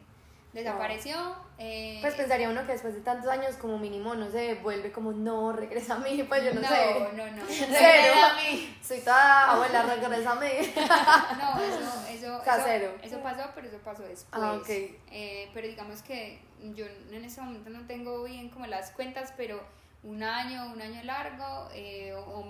[0.53, 1.37] Desapareció.
[1.59, 5.13] Eh, pues pensaría uno que después de tantos años, como mínimo, no se vuelve como,
[5.13, 6.95] no, regresa a mí, pues yo no, no sé.
[6.95, 7.45] No, no, no.
[7.47, 8.79] Regresa a mí.
[8.83, 10.47] Soy toda abuela, regresa a mí.
[11.39, 12.95] no, eso, eso, Casero.
[13.03, 14.27] Eso, eso, pasó, pero eso pasó después.
[14.33, 14.69] Ah, ok.
[14.69, 16.41] Eh, pero digamos que
[16.75, 19.61] yo en ese momento no tengo bien como las cuentas, pero
[20.05, 22.43] un año, un año largo eh, o,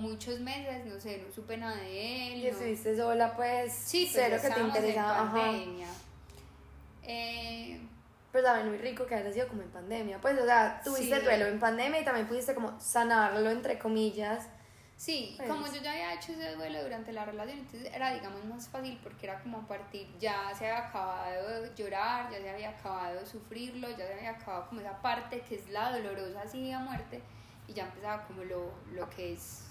[0.00, 2.40] muchos meses, no sé, no supe nada de él.
[2.40, 5.32] Y estuviste sola, pues, sí, cero que te interesaba.
[5.52, 5.86] En
[7.04, 7.80] Eh,
[8.32, 10.18] pero también muy rico que haya sido como en pandemia.
[10.20, 14.46] Pues, o sea, tuviste duelo en pandemia y también pudiste como sanarlo, entre comillas.
[14.96, 15.48] Sí, pues.
[15.48, 18.98] como yo ya había hecho ese duelo durante la relación, entonces era, digamos, más fácil
[19.02, 23.20] porque era como a partir, ya se había acabado de llorar, ya se había acabado
[23.20, 26.78] de sufrirlo, ya se había acabado como esa parte que es la dolorosa así a
[26.78, 27.20] muerte
[27.68, 29.64] y ya empezaba como lo, lo que es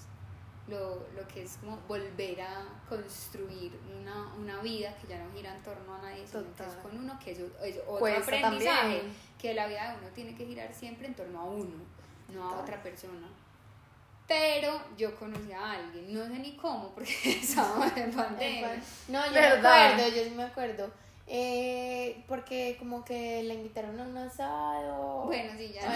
[0.67, 5.55] lo, lo, que es como volver a construir una, una, vida que ya no gira
[5.55, 9.03] en torno a nadie, sino que es con uno, que es, es otro aprendizaje,
[9.39, 11.75] que la vida de uno tiene que girar siempre en torno a uno,
[12.33, 13.27] no a otra persona.
[14.27, 18.81] Pero yo conocí a alguien, no sé ni cómo, porque estábamos en pandemia.
[19.07, 20.91] No, yo me acuerdo, yo sí me acuerdo.
[21.27, 25.23] Eh, porque como que la invitaron a un asado.
[25.25, 25.81] Bueno, sí, ya.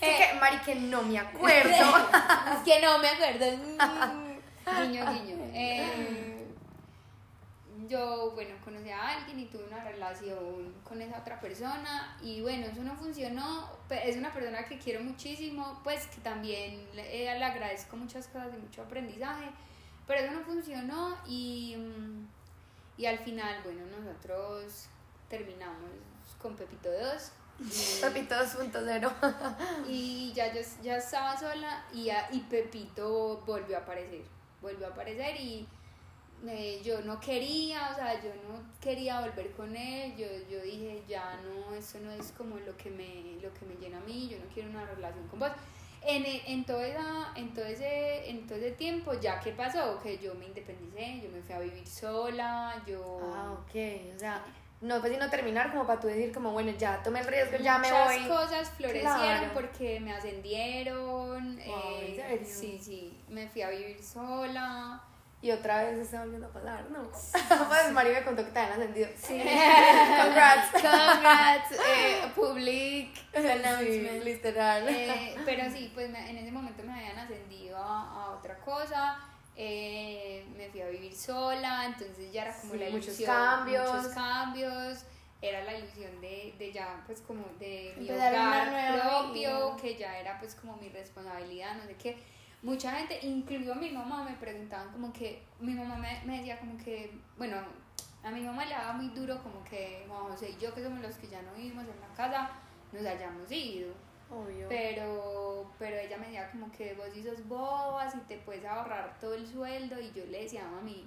[0.00, 1.70] es que, Mari, que no me acuerdo.
[1.72, 3.46] es que no me acuerdo.
[4.66, 5.36] guiño, guiño.
[5.54, 6.21] Eh,
[7.88, 12.66] yo, bueno, conocí a alguien y tuve una relación con esa otra persona y bueno,
[12.66, 13.68] eso no funcionó.
[13.90, 18.58] Es una persona que quiero muchísimo, pues que también le, le agradezco muchas cosas y
[18.58, 19.50] mucho aprendizaje,
[20.06, 22.26] pero eso no funcionó y, mm,
[22.98, 24.86] y al final, bueno, nosotros
[25.28, 25.90] terminamos
[26.38, 27.32] con Pepito 2.
[28.00, 29.12] Pepito 2.0.
[29.88, 34.24] y ya yo ya estaba sola y, y Pepito volvió a aparecer,
[34.60, 35.68] volvió a aparecer y
[36.84, 41.40] yo no quería, o sea, yo no quería volver con él, yo, yo dije, ya
[41.44, 44.38] no, eso no es como lo que, me, lo que me llena a mí, yo
[44.38, 45.50] no quiero una relación con vos.
[46.04, 50.00] en, e- en, todo esa, en, todo ese, en todo ese tiempo, ya que pasó,
[50.02, 53.20] que yo me independicé, yo me fui a vivir sola, yo...
[53.34, 54.44] Ah, ok, o sea,
[54.80, 57.78] no pues sino terminar como para tú decir como, bueno, ya tomé el riesgo, ya
[57.78, 58.28] me Muchas voy.
[58.28, 59.50] cosas florecieron Claro.
[59.54, 61.56] porque me ascendieron.
[61.56, 62.46] Wow, ¿en eh, serio?
[62.48, 65.00] sí, sí, me fui a vivir sola.
[65.42, 67.10] Y otra vez está volviendo a pasar, ¿no?
[67.68, 69.08] pues Mari me contó que te habían ascendido.
[69.16, 69.38] Sí.
[70.22, 70.70] Congrats.
[70.72, 74.24] Congrats, eh, public Sí, announcement.
[74.24, 74.88] literal.
[74.88, 79.18] Eh, pero sí, pues me- en ese momento me habían ascendido a, a otra cosa.
[79.56, 83.30] eh, me fui a vivir sola, entonces ya era como Sí, la muchos ilusión.
[83.36, 83.92] cambios.
[83.94, 85.04] Muchos cambios.
[85.42, 89.76] Era la ilusión de, de ya, pues como de mi Empezar hogar propio, vida.
[89.82, 92.16] que ya era pues como mi responsabilidad, no sé qué.
[92.62, 96.76] Mucha gente, incluido mi mamá, me preguntaban como que, mi mamá me, me decía como
[96.78, 97.56] que, bueno,
[98.22, 101.00] a mi mamá le daba muy duro como que Juan José y yo, que somos
[101.00, 102.50] los que ya no vivimos en la casa,
[102.92, 103.92] nos hayamos ido.
[104.30, 104.66] Obvio.
[104.68, 109.18] Pero, pero ella me decía como que vos sí sos bobas y te puedes ahorrar
[109.20, 111.06] todo el sueldo y yo le decía a mami,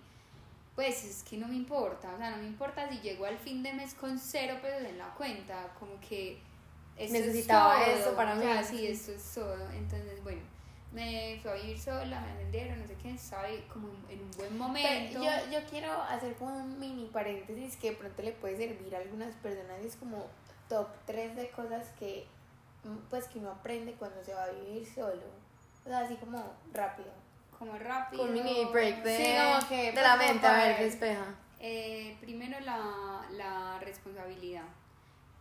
[0.75, 3.63] pues es que no me importa, o sea, no me importa si llego al fin
[3.63, 6.39] de mes con cero pesos en la cuenta, como que
[6.97, 8.67] Necesitaba es todo, eso para o sea, mí.
[8.67, 10.41] sí, esto es todo, entonces bueno,
[10.95, 14.31] me fui a vivir sola, me atendieron, no sé qué, estaba ahí como en un
[14.31, 15.19] buen momento.
[15.21, 18.95] Pero yo, yo quiero hacer como un mini paréntesis que de pronto le puede servir
[18.95, 19.83] a algunas personas.
[19.83, 20.25] Es como
[20.69, 22.25] top 3 de cosas que
[22.85, 25.23] mm, pues que uno aprende cuando se va a vivir solo.
[25.85, 26.41] O sea, así como
[26.73, 27.11] rápido.
[27.59, 28.23] como rápido.
[28.23, 31.25] Un mini break de, Sí, como que, de la pues, mente, a como ver, despeja.
[31.59, 34.63] Eh, primero la, la responsabilidad,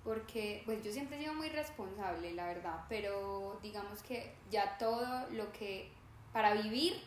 [0.05, 5.29] porque pues yo siempre he sido muy responsable, la verdad, pero digamos que ya todo
[5.31, 5.91] lo que
[6.33, 7.01] para vivir,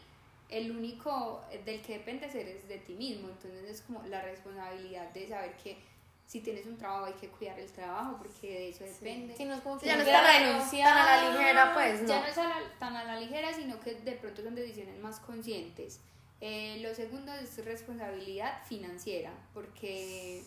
[0.49, 5.27] el único del que dependes eres de ti mismo, entonces es como la responsabilidad de
[5.27, 5.77] saber que
[6.25, 9.35] si tienes un trabajo hay que cuidar el trabajo porque de eso depende.
[9.35, 10.93] Si no es como que ya no está renunciar.
[10.93, 12.07] tan a la ligera, pues, no.
[12.09, 14.97] Ya no es a la- tan a la ligera, sino que de pronto son decisiones
[14.99, 16.01] más conscientes.
[16.41, 20.43] Eh, lo segundo es responsabilidad financiera, porque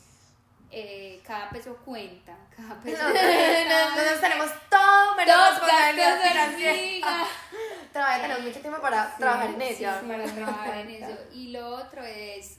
[0.71, 3.91] eh, cada peso cuenta, cada peso cuenta.
[3.91, 7.25] Nosotros tenemos todo menos responsabilidad financiera.
[7.93, 10.01] Todavía tenemos mucho tiempo para trabajar en Sí, ella.
[10.07, 11.19] para trabajar en eso.
[11.33, 12.59] Y lo otro es,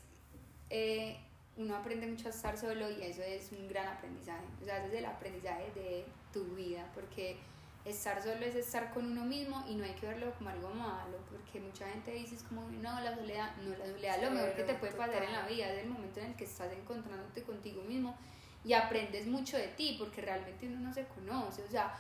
[0.69, 1.17] eh,
[1.57, 4.43] uno aprende mucho a estar solo y eso es un gran aprendizaje.
[4.61, 7.37] O sea, ese es el aprendizaje de tu vida, porque
[7.85, 11.17] estar solo es estar con uno mismo y no hay que verlo como algo malo,
[11.29, 14.53] porque mucha gente dice es como, no, la soledad, no, la soledad es lo mejor
[14.53, 17.41] que te puede pasar en la vida, es el momento en el que estás encontrándote
[17.43, 18.15] contigo mismo
[18.63, 21.95] y aprendes mucho de ti, porque realmente uno no se conoce, o sea,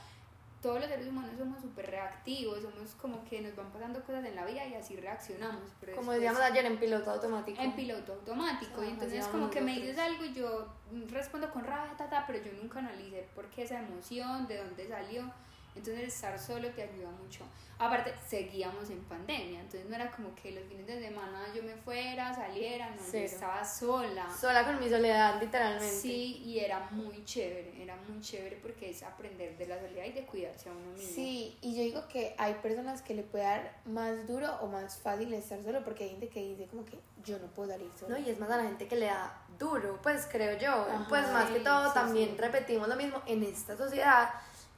[0.61, 4.35] todos los seres humanos somos súper reactivos, somos como que nos van pasando cosas en
[4.35, 5.71] la vida y así reaccionamos.
[5.79, 7.59] Pero Como decíamos ayer en piloto automático.
[7.59, 8.81] en piloto automático.
[8.81, 10.71] Ah, y entonces como que me dices algo y yo
[11.09, 14.87] respondo con rabia, ta, ta, pero yo nunca analicé por qué esa emoción, de dónde
[14.87, 15.31] salió.
[15.75, 17.45] Entonces estar solo te ayuda mucho.
[17.79, 21.75] Aparte, seguíamos en pandemia, entonces no era como que los fines de semana yo me
[21.75, 24.29] fuera, saliera, no, yo estaba sola.
[24.39, 25.89] Sola con mi soledad, literalmente.
[25.89, 30.11] Sí, y era muy chévere, era muy chévere porque es aprender de la soledad y
[30.11, 31.15] de cuidarse a uno mismo.
[31.15, 34.97] Sí, y yo digo que hay personas que le puede dar más duro o más
[34.99, 38.15] fácil estar solo porque hay gente que dice como que yo no puedo salir solo.
[38.15, 40.71] No, y es más a la gente que le da duro, pues creo yo.
[40.71, 42.37] Ajá, pues más que todo sí, también sí.
[42.37, 44.29] repetimos lo mismo en esta sociedad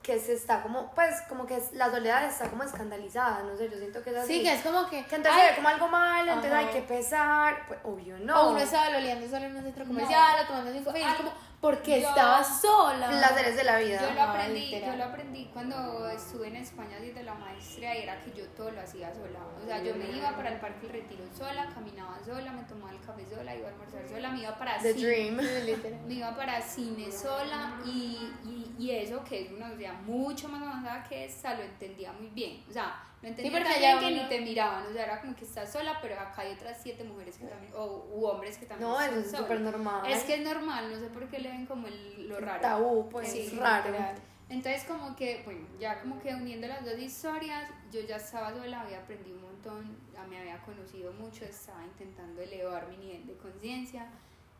[0.04, 3.78] que se está como, pues como que la soledad está como escandalizada, no sé, yo
[3.78, 4.34] siento que es así.
[4.34, 5.06] Sí, que es como que...
[5.06, 8.42] Que entonces ay, se ve como algo malo, entonces hay que pesar, pues obvio no.
[8.42, 11.32] O uno estaba loleando solo en un centro comercial o tomando cinco es como,
[11.64, 13.08] porque yo- estaba sola.
[13.08, 14.02] Placeres de la vida.
[14.02, 18.22] Yo lo aprendí, yo lo aprendí cuando estuve en España desde la maestría y era
[18.22, 19.40] que yo todo lo hacía sola.
[19.64, 22.92] O sea, yo me iba para el Parque El Retiro sola, caminaba sola, me tomaba
[22.92, 26.02] el café sola, iba a almorzar sola, me iba para The cine, dream.
[26.06, 30.62] Me iba para cine sola y, y, y eso que es una sociedad mucho más
[30.62, 32.62] avanzada que esta lo entendía muy bien.
[32.70, 35.04] O sea, lo entendía porque tan allá bien que uno- ni te miraban, o sea,
[35.06, 38.26] era como que estás sola, pero acá hay otras siete mujeres que también, o u
[38.28, 40.12] hombres que también No, eso es súper normal.
[40.12, 42.62] Es que es normal, no sé por qué le ven como el, lo raro.
[42.62, 43.90] Tabú, pues Sí, es raro.
[43.92, 44.16] literal.
[44.50, 48.82] Entonces como que, bueno, ya como que uniendo las dos historias, yo ya estaba sola,
[48.82, 53.38] había aprendido un montón, ya me había conocido mucho, estaba intentando elevar mi nivel de
[53.38, 54.06] conciencia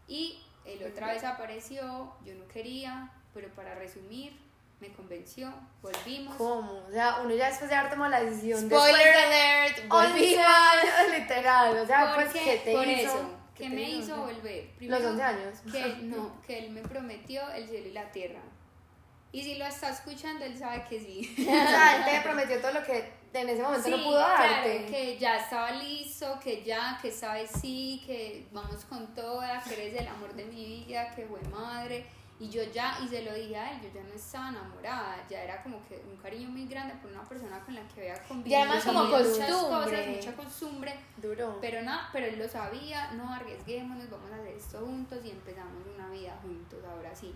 [0.08, 4.40] y él otra vez apareció, yo no quería, pero para resumir,
[4.84, 6.36] me convenció, volvimos.
[6.36, 6.84] ¿Cómo?
[6.86, 10.46] O sea, uno ya después de haber tomado la decisión Spoiler de alert, 11 volvimos.
[11.20, 11.78] literal.
[11.78, 12.44] O sea, ¿Por pues, qué?
[12.44, 13.02] ¿qué te Por hizo?
[13.02, 14.70] eso, ¿Qué ¿qué te me hizo volver?
[14.82, 15.60] Los 11 años.
[15.72, 18.42] Que no, que él me prometió el cielo y la tierra.
[19.32, 21.34] Y si lo está escuchando, él sabe que sí.
[21.40, 24.78] O sea, él te prometió todo lo que en ese momento no pudo darte.
[24.80, 29.74] Claro, que ya estaba listo, que ya, que sabes sí, que vamos con toda, que
[29.74, 32.06] eres el amor de mi vida, que fue madre.
[32.44, 35.44] Y yo ya, y se lo dije a él, yo ya no estaba enamorada, ya
[35.44, 38.60] era como que un cariño muy grande por una persona con la que había convivido.
[38.60, 39.96] Ya más como muchas costumbre.
[39.96, 41.00] cosas, mucha costumbre.
[41.16, 41.58] Duro.
[41.62, 45.88] Pero nada, pero él lo sabía, no arriesguémonos, vamos a hacer esto juntos y empezamos
[45.96, 47.34] una vida juntos, ahora sí.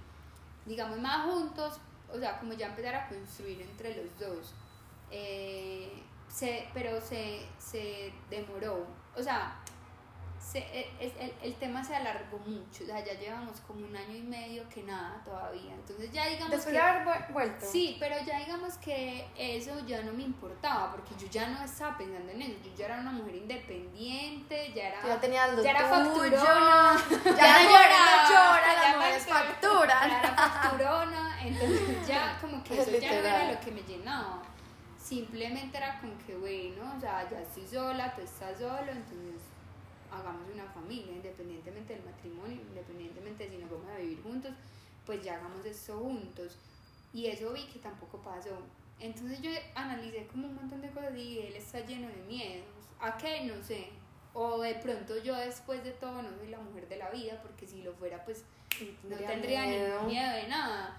[0.65, 1.79] Digamos más juntos,
[2.13, 4.53] o sea, como ya empezar a construir entre los dos.
[5.09, 8.85] Eh, se, pero se, se demoró,
[9.15, 9.57] o sea,
[10.49, 13.93] se, e- es- el, el tema se alargó mucho, o sea, ya llevamos como un
[13.95, 15.73] año y medio que nada todavía.
[15.73, 16.71] Entonces ya digamos Después que...
[16.71, 17.65] de haber vu- vuelto.
[17.65, 21.97] Sí, pero ya digamos que eso ya no me importaba, porque yo ya no estaba
[21.97, 25.01] pensando en eso, yo ya era una mujer independiente, ya era...
[25.05, 30.09] Ya tenías lo ya era facturona, Ya llora, no llora, ya las mujeres factura- facturan.
[30.09, 34.41] Ya era facturona, entonces ya como que eso ya no era lo que me llenaba.
[34.97, 39.41] Simplemente era como que, bueno, o sea, ya estoy sola, tú estás solo, entonces
[40.11, 44.51] hagamos una familia, independientemente del matrimonio, independientemente de si nos vamos a vivir juntos,
[45.05, 46.57] pues ya hagamos esto juntos.
[47.13, 48.57] Y eso vi que tampoco pasó.
[48.99, 52.65] Entonces yo analicé como un montón de cosas y él está lleno de miedos.
[52.99, 53.43] ¿A qué?
[53.45, 53.89] No sé.
[54.33, 57.65] O de pronto yo después de todo no soy la mujer de la vida, porque
[57.67, 58.43] si lo fuera, pues
[59.03, 59.89] no Tendría tendría miedo.
[59.95, 60.97] ningún miedo de nada.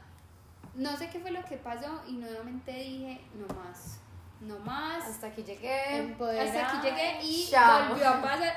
[0.75, 4.01] No sé qué fue lo que pasó y nuevamente dije, no más,
[4.41, 5.05] no más.
[5.09, 5.97] Hasta aquí llegué.
[5.99, 6.49] Empoderada.
[6.67, 7.91] Hasta aquí llegué y Chao.
[7.91, 8.57] volvió a pasar.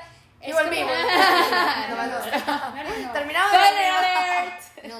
[0.50, 0.92] Como- volvimos.
[1.90, 3.12] no, no, no, no.
[3.12, 3.52] Terminamos.
[4.88, 4.98] No,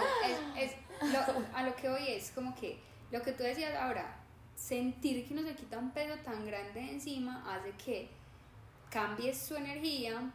[0.56, 0.76] es, es
[1.12, 2.78] lo- a lo que hoy es como que
[3.10, 4.16] lo que tú decías ahora,
[4.54, 8.08] sentir que uno se quita un peso tan grande de encima hace que
[8.90, 10.30] cambies tu energía,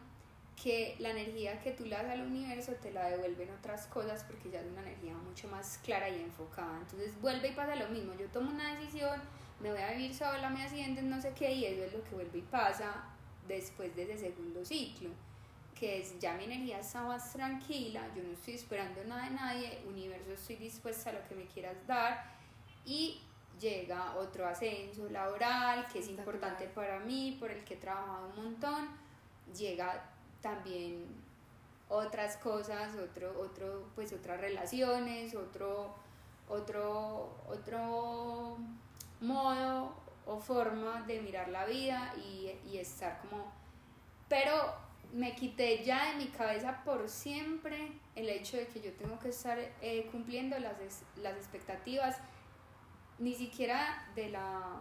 [0.62, 4.50] que la energía que tú le das al universo te la devuelven otras cosas porque
[4.50, 6.76] ya es una energía mucho más clara y enfocada.
[6.78, 8.12] Entonces vuelve y pasa lo mismo.
[8.14, 9.20] Yo tomo una decisión,
[9.60, 12.10] me voy a vivir sola, me ascienden, no sé qué, y eso es lo que
[12.10, 12.92] vuelve y pasa
[13.48, 15.10] después de ese segundo ciclo
[15.78, 19.78] que es ya mi energía está más tranquila, yo no estoy esperando nada de nadie,
[19.86, 22.24] universo estoy dispuesta a lo que me quieras dar
[22.84, 23.20] y
[23.60, 28.44] llega otro ascenso laboral que es importante para mí, por el que he trabajado un
[28.44, 28.88] montón,
[29.56, 30.04] llega
[30.40, 31.06] también
[31.88, 35.94] otras cosas, otro, otro, pues otras relaciones, otro,
[36.48, 38.58] otro, otro
[39.20, 43.50] modo o forma de mirar la vida y, y estar como
[44.28, 44.52] pero
[45.12, 49.30] me quité ya de mi cabeza por siempre el hecho de que yo tengo que
[49.30, 50.74] estar eh, cumpliendo las,
[51.16, 52.18] las expectativas,
[53.18, 54.80] ni siquiera de la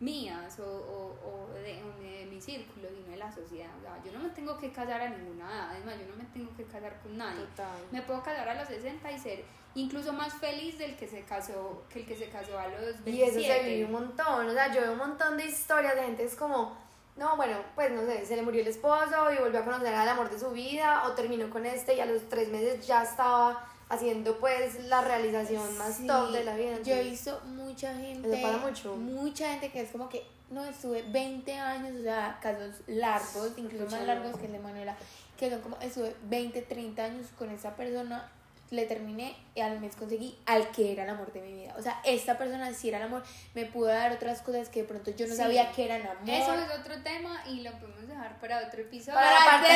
[0.00, 3.70] mías o, o, o de, mi círculo, sino de la sociedad.
[3.78, 6.28] O sea, yo no me tengo que casar a ninguna edad, además yo no me
[6.30, 7.44] tengo que casar con nadie.
[7.46, 7.78] Total.
[7.90, 9.44] Me puedo casar a los 60 y ser
[9.74, 13.10] incluso más feliz del que se casó, que el que se casó a los 27.
[13.10, 16.02] Y eso se vive un montón, o sea, yo veo un montón de historias de
[16.02, 16.76] gente es como,
[17.16, 20.08] no, bueno, pues no sé, se le murió el esposo y volvió a conocer al
[20.08, 23.66] amor de su vida o terminó con este y a los tres meses ya estaba
[23.88, 26.78] haciendo pues la realización más Sí, top de la vida.
[26.82, 28.32] Yo he entonces- visto mucha gente.
[28.32, 28.96] Eso pasa mucho.
[28.96, 33.86] Mucha gente que es como que, no, estuve 20 años, o sea, casos largos, incluso
[33.96, 34.96] más largos que el de Manuela,
[35.38, 38.30] que son como, estuve 20, 30 años con esa persona,
[38.72, 41.74] le terminé y al mes conseguí al que era el amor de mi vida.
[41.78, 43.22] O sea, esta persona sí era el amor,
[43.54, 45.38] me pudo dar otras cosas que de pronto yo no Sí.
[45.42, 46.28] sabía que eran amor.
[46.28, 49.18] Eso es otro tema y lo podemos dejar para otro episodio.
[49.18, 49.68] Para parte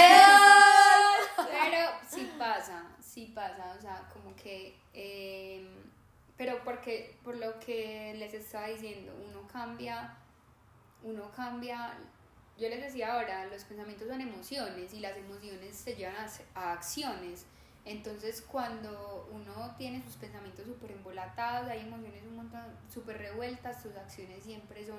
[1.37, 5.67] Pero sí pasa, sí pasa, o sea, como que, eh,
[6.37, 10.15] pero porque, por lo que les estaba diciendo, uno cambia,
[11.03, 11.93] uno cambia,
[12.59, 16.29] yo les decía ahora, los pensamientos son emociones y las emociones se llevan a,
[16.61, 17.45] a acciones.
[17.87, 22.61] Entonces, cuando uno tiene sus pensamientos súper embolatados, hay emociones un montón
[22.93, 24.99] súper revueltas, tus acciones siempre son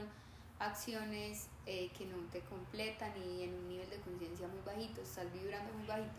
[0.59, 5.31] acciones eh, que no te completan y en un nivel de conciencia muy bajito, estás
[5.33, 6.15] vibrando muy bajito.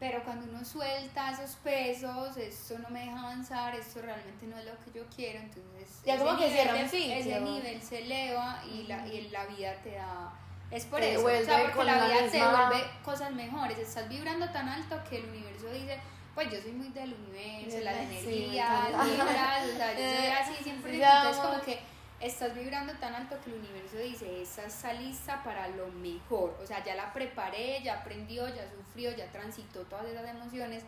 [0.00, 4.64] Pero cuando uno suelta esos pesos, esto no me deja avanzar, esto realmente no es
[4.64, 7.14] lo que yo quiero, entonces Ya ese como que nivel cierra de- un ciclo.
[7.14, 10.32] ese nivel se eleva y la, y la vida te da...
[10.70, 13.78] Es por Te eso, o sea, porque la la vida te misma- vuelve cosas mejores,
[13.78, 15.98] estás vibrando tan alto que el universo dice,
[16.34, 20.26] pues yo soy muy del universo, Sí, las me energías, vibras, o sea, yo soy
[20.40, 21.50] así siempre, sí, entonces amor.
[21.52, 21.80] como que
[22.20, 26.66] estás vibrando tan alto que el universo dice, esta está lista para lo mejor, o
[26.66, 30.84] sea, ya la preparé, ya aprendió, ya sufrió, ya transitó todas esas emociones,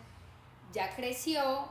[0.71, 1.67] ya creció,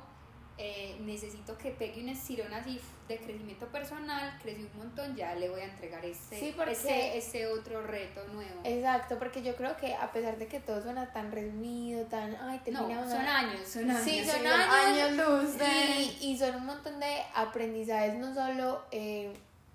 [0.59, 2.79] eh, necesito que pegue un estirón así
[3.09, 6.03] de crecimiento personal, creció un montón, ya le voy a entregar
[6.39, 8.61] Sí, porque- este, este otro reto nuevo.
[8.65, 12.59] Exacto, porque yo creo que a pesar de que todo suena tan resumido, tan, ay,
[12.59, 14.03] no, terminamos son años, son años.
[14.05, 14.75] Sí, son son años.
[14.75, 19.33] años luz de- Y, y son un montón de aprendizajes, no solo eh,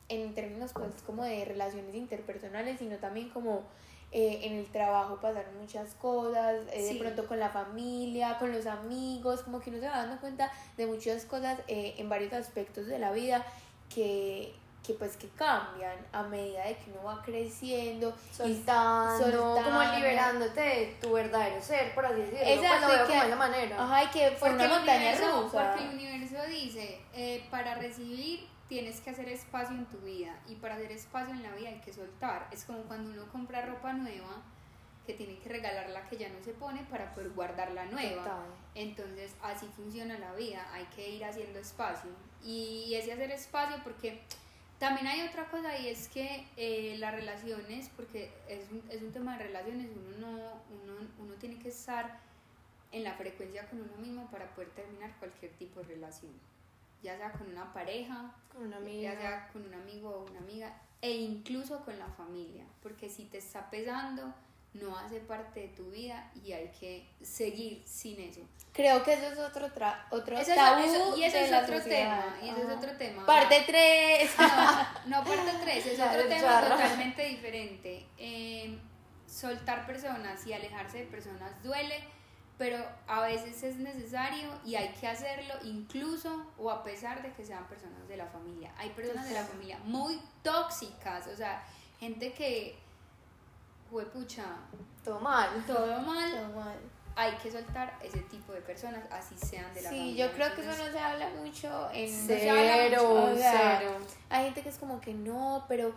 [0.10, 3.64] en términos pues como de relaciones interpersonales, sino también como
[4.12, 8.66] eh, en el trabajo pasaron muchas cosas, eh, de pronto con la familia, con los
[8.66, 12.88] amigos, como que uno se va dando cuenta de muchas cosas eh, en varios aspectos
[12.88, 13.46] de la vida
[13.94, 14.54] que,
[14.86, 18.14] que pues que cambian a medida de que uno va creciendo.
[18.32, 19.96] y- Soltando, como soltando.
[19.98, 22.46] liberándote de tu verdadero ser, por así decirlo.
[22.48, 25.74] Exacto, pues lo veo que- como de esa montaña rusa.
[25.76, 30.56] porque el universo dice, eh, para recibir tienes que hacer espacio en tu vida y
[30.56, 32.48] para hacer espacio en la vida hay que soltar.
[32.52, 34.44] Es como cuando uno compra ropa nueva
[35.06, 38.24] que tiene que regalar la que ya no se pone para poder guardar la nueva.
[38.24, 38.46] Total.
[38.76, 42.12] Entonces así funciona la vida, hay que ir haciendo espacio.
[42.44, 44.22] Y ese hacer espacio porque
[44.80, 49.12] también hay otra cosa y es que eh, las relaciones, porque es un, es un
[49.12, 50.38] tema de relaciones, uno, no,
[50.70, 52.20] uno, uno tiene que estar
[52.92, 56.32] en la frecuencia con uno mismo para poder terminar cualquier tipo de relación,
[57.02, 59.14] ya sea con una pareja, Con una amiga.
[59.14, 63.26] ya sea con un amigo o una amiga, e incluso con la familia, porque si
[63.26, 64.34] te está pesando,
[64.74, 68.42] no hace parte de tu vida y hay que seguir sin eso.
[68.74, 71.52] Creo que eso es otro, tra otro Eso es- tabú eso- y eso de es
[71.52, 72.24] la otro sociedad.
[72.26, 72.76] tema, y eso es Ajá.
[72.78, 73.26] otro tema.
[73.26, 74.32] Parte 3.
[75.08, 76.70] No, parte 3, es otro tema charro.
[76.76, 78.06] totalmente diferente.
[78.18, 78.78] Eh,
[79.26, 81.96] soltar personas y alejarse de personas duele,
[82.58, 82.78] pero
[83.08, 87.68] a veces es necesario y hay que hacerlo incluso o a pesar de que sean
[87.68, 88.74] personas de la familia.
[88.78, 91.64] Hay personas de la familia muy tóxicas, o sea,
[92.00, 92.78] gente que,
[93.92, 94.46] juepucha,
[95.04, 95.64] Todo mal.
[95.66, 96.50] todo mal,
[97.20, 100.28] hay que soltar ese tipo de personas, así sean de la Sí, familia.
[100.28, 102.08] yo creo que eso no se habla mucho en...
[102.28, 103.98] Cero, o sea, cero.
[104.30, 105.94] Hay gente que es como que no, pero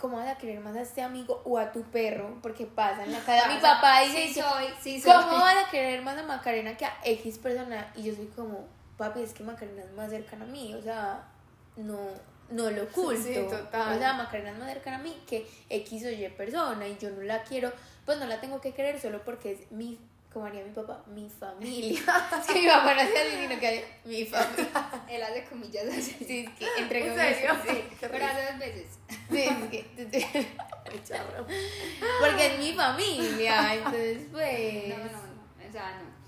[0.00, 2.38] ¿cómo vas a querer más a este amigo o a tu perro?
[2.42, 3.48] Porque pasa en la casa.
[3.48, 5.12] Mi papá dice, sí que, soy, sí soy.
[5.12, 7.92] ¿cómo vas a querer más a Macarena que a X persona?
[7.94, 8.66] Y yo soy como,
[8.98, 11.22] papi, es que Macarena es más cercana a mí, o sea,
[11.76, 11.96] no,
[12.50, 13.22] no lo oculto.
[13.22, 13.96] Sí, total.
[13.96, 17.08] O sea, Macarena es más cercana a mí que X o Y persona y yo
[17.10, 17.72] no la quiero,
[18.04, 19.96] pues no la tengo que querer solo porque es mi,
[20.32, 22.00] como haría mi papá, mi familia.
[22.40, 24.68] es que mi papá no hace así, sino que mi familia.
[25.08, 26.16] Él hace comillas así.
[26.26, 27.54] Sí, es que entre ¿En comillas, serio?
[27.68, 27.84] sí.
[28.00, 28.86] Pero hace dos veces.
[29.30, 30.46] Sí, es que-
[32.20, 34.88] porque es mi familia, entonces pues...
[34.88, 35.68] No, no, no.
[35.68, 36.19] O sea, no.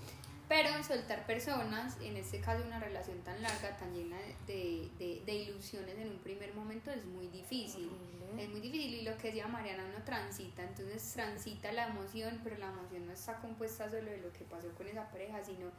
[0.53, 5.33] Pero soltar personas, en este caso una relación tan larga, tan llena de, de, de
[5.33, 7.89] ilusiones en un primer momento, es muy difícil.
[8.37, 12.55] Es muy difícil y lo que decía Mariana, uno transita, entonces transita la emoción, pero
[12.59, 15.71] la emoción no está compuesta solo de lo que pasó con esa pareja, sino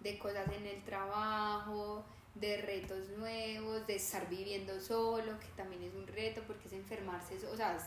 [0.00, 2.04] de cosas en el trabajo,
[2.34, 7.34] de retos nuevos, de estar viviendo solo, que también es un reto porque es enfermarse,
[7.46, 7.78] o sea,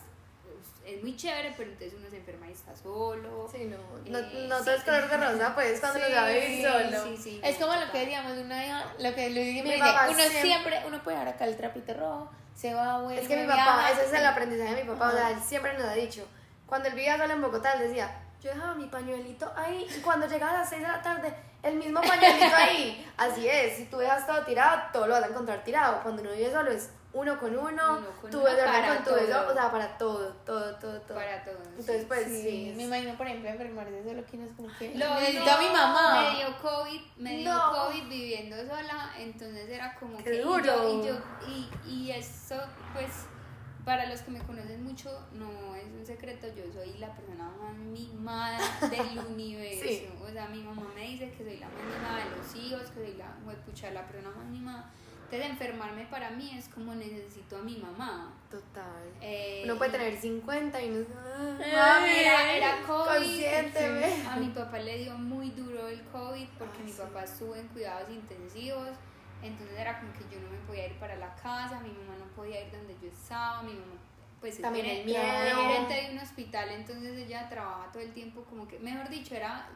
[0.60, 3.48] es, es muy chévere, pero entonces uno se enferma y está solo.
[3.50, 3.76] Sí, no.
[4.10, 4.64] No, Eh, no sí.
[4.64, 7.04] todo es color de rosa, pues, cuando Sí, lo vivir solo.
[7.04, 10.18] sí, sí, Es como lo que decíamos, una hija, lo que Luis dice, papá uno
[10.18, 13.44] siempre- siempre, uno puede dejar acá el trapito rojo, se va, vuelve, Es que mi
[13.46, 15.94] viaja, papá, ese es el aprendizaje de mi papá, o sea, él siempre nos ha
[15.94, 16.26] dicho,
[16.66, 20.26] cuando él vivía solo en Bogotá, él decía, yo dejaba mi pañuelito ahí, y cuando
[20.26, 21.32] llegaba a las 6 de la tarde,
[21.62, 23.08] el mismo pañuelito ahí.
[23.16, 26.02] Así es, si tú dejas todo tirado, todo lo vas a encontrar tirado.
[26.02, 29.10] Cuando uno vive solo es uno con uno, Uno con tú uno para con tu
[29.10, 29.16] todo.
[29.18, 31.14] eso, o sea, para todo, todo, todo, todo.
[31.16, 31.58] Para todos.
[31.68, 32.72] Entonces, pues Sí, sí.
[32.76, 35.58] me imagino, por ejemplo, enfermarse solo que uno es como que Lo- necesito no, a
[35.58, 36.22] mi mamá.
[36.30, 37.72] Me dio COVID, me dio No.
[37.72, 40.34] COVID viviendo sola, entonces era como Qué que.
[40.36, 40.62] y duro.
[40.64, 41.14] yo- Y, yo,
[41.86, 42.56] y, y eso,
[42.94, 43.10] pues,
[43.84, 47.74] para los que me conocen mucho, no es un secreto, yo soy la persona más
[47.74, 48.58] mimada
[48.88, 49.84] del universo.
[49.86, 50.08] Sí.
[50.24, 53.04] O sea, mi mamá me dice que soy la más mimada de los hijos, que
[53.06, 54.90] soy la, huepucha, la persona más mimada.
[55.32, 58.34] Entonces, enfermarme para mí es como necesito a mi mamá.
[58.50, 59.02] Total.
[59.22, 61.06] Eh, Uno puede tener 50 y no
[61.58, 63.16] Ay, Mami, era, era COVID.
[63.16, 64.26] Consiénteme.
[64.28, 68.10] A mi papá le dio muy duro el COVID porque mi papá estuvo en cuidados
[68.10, 68.90] intensivos.
[69.42, 72.26] Entonces era como que yo no me podía ir para la casa, mi mamá no
[72.36, 73.96] podía ir donde yo estaba, mi mamá
[74.38, 75.22] pues es También el miedo.
[75.22, 79.68] gerente de un hospital, entonces ella trabaja todo el tiempo como que, mejor dicho, era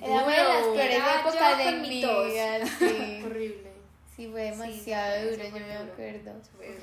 [0.00, 2.32] Era una de las peores épocas de mi tos.
[2.78, 3.22] sí.
[3.26, 3.77] Horrible.
[4.18, 5.92] Sí, fue demasiado duro, yo me duro.
[5.92, 6.42] acuerdo.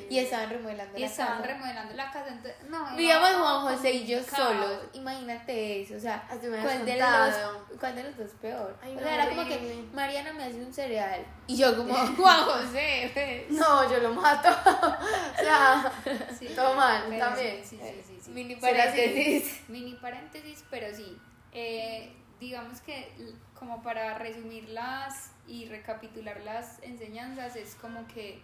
[0.09, 1.53] Y estaban remodelando y la estaban casa.
[1.53, 4.83] remodelando la casa, entonces no, Vivíamos Juan José y yo solos.
[4.93, 8.77] Imagínate eso, o sea, habías ¿cuál de, los, ¿cuál de los dos peor?
[8.81, 12.43] Ay, o sea, era como que Mariana me hace un cereal y yo como Juan
[12.45, 13.11] José.
[13.13, 13.51] pues.
[13.51, 14.47] No, yo lo mato.
[14.69, 15.91] o sea,
[16.39, 17.61] Sí, todo mal, pero también.
[17.65, 18.31] Sí, sí, sí.
[18.31, 19.59] Mini paréntesis.
[19.67, 21.17] Mini paréntesis, pero sí.
[21.51, 23.13] eh, digamos que
[23.57, 28.41] como para resumirlas y recapitular las enseñanzas, es como que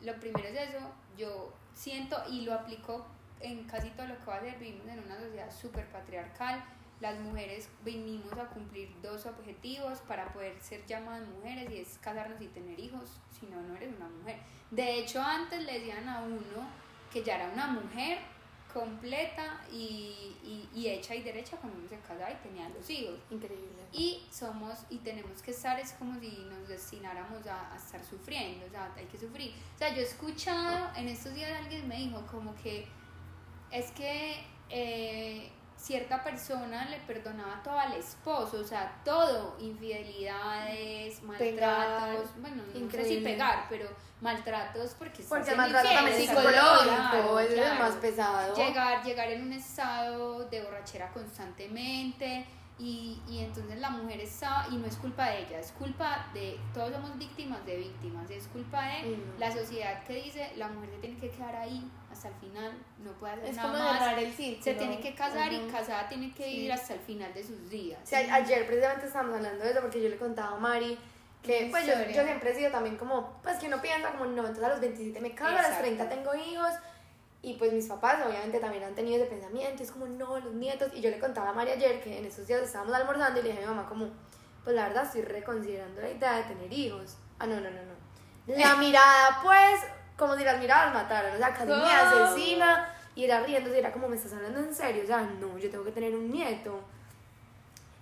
[0.00, 0.80] lo primero es eso,
[1.16, 3.06] yo siento y lo aplico
[3.40, 6.64] en casi todo lo que va a hacer, vivimos en una sociedad súper patriarcal,
[7.00, 12.40] las mujeres venimos a cumplir dos objetivos para poder ser llamadas mujeres y es casarnos
[12.40, 14.38] y tener hijos, si no, no eres una mujer.
[14.70, 16.68] De hecho, antes le decían a uno
[17.12, 18.18] que ya era una mujer
[18.72, 23.18] completa y, y, y hecha y derecha cuando uno se casaba y tenía los hijos.
[23.30, 23.82] Increíble.
[23.92, 28.66] Y somos, y tenemos que estar, es como si nos destináramos a, a estar sufriendo,
[28.66, 29.54] o sea, hay que sufrir.
[29.74, 32.86] O sea, yo he escuchado, en estos días alguien me dijo como que
[33.70, 35.50] es que eh,
[35.82, 42.90] cierta persona le perdonaba todo al esposo, o sea, todo, infidelidades, Pegar, maltratos, bueno, no
[42.90, 43.88] sé si pegar, pero
[44.20, 48.54] maltratos porque estás Porque el en maltrato también es psicológico, claro, es lo más pesado.
[48.54, 52.46] Llegar, llegar en un estado de borrachera constantemente
[52.78, 56.58] y, y entonces la mujer está, y no es culpa de ella, es culpa de,
[56.74, 59.38] todos somos víctimas de víctimas, es culpa de no.
[59.38, 62.72] la sociedad que dice la mujer se tiene que quedar ahí hasta el final,
[63.04, 64.64] no puede hacer Es nada como más, el círculo.
[64.64, 65.70] se tiene que casar y Ujú.
[65.70, 66.54] casada tiene que Sí.
[66.56, 68.00] vivir hasta el final de sus días.
[68.04, 70.98] Sí, ayer precisamente estábamos hablando de eso porque yo le contaba a Mari
[71.42, 74.42] que pues yo, yo siempre he sido también como, pues que uno piensa como, no,
[74.42, 75.82] entonces a los 27 me caso, a los Exacto.
[75.84, 76.70] 30 tengo hijos
[77.42, 80.92] y pues mis papás obviamente también han tenido ese pensamiento, es como, no, los nietos
[80.94, 83.48] y yo le contaba a Mari ayer que en esos días estábamos almorzando y le
[83.50, 84.10] dije a mi mamá como,
[84.62, 87.16] pues la verdad estoy reconsiderando la idea de tener hijos.
[87.40, 88.56] Ah, no, no, no, no.
[88.56, 89.80] La mirada pues,
[90.16, 93.92] como si las miradas mataran, o sea, casi me asesina y era riendo y era
[93.92, 96.80] como, me estás hablando en serio, o sea, no, yo tengo que tener un nieto.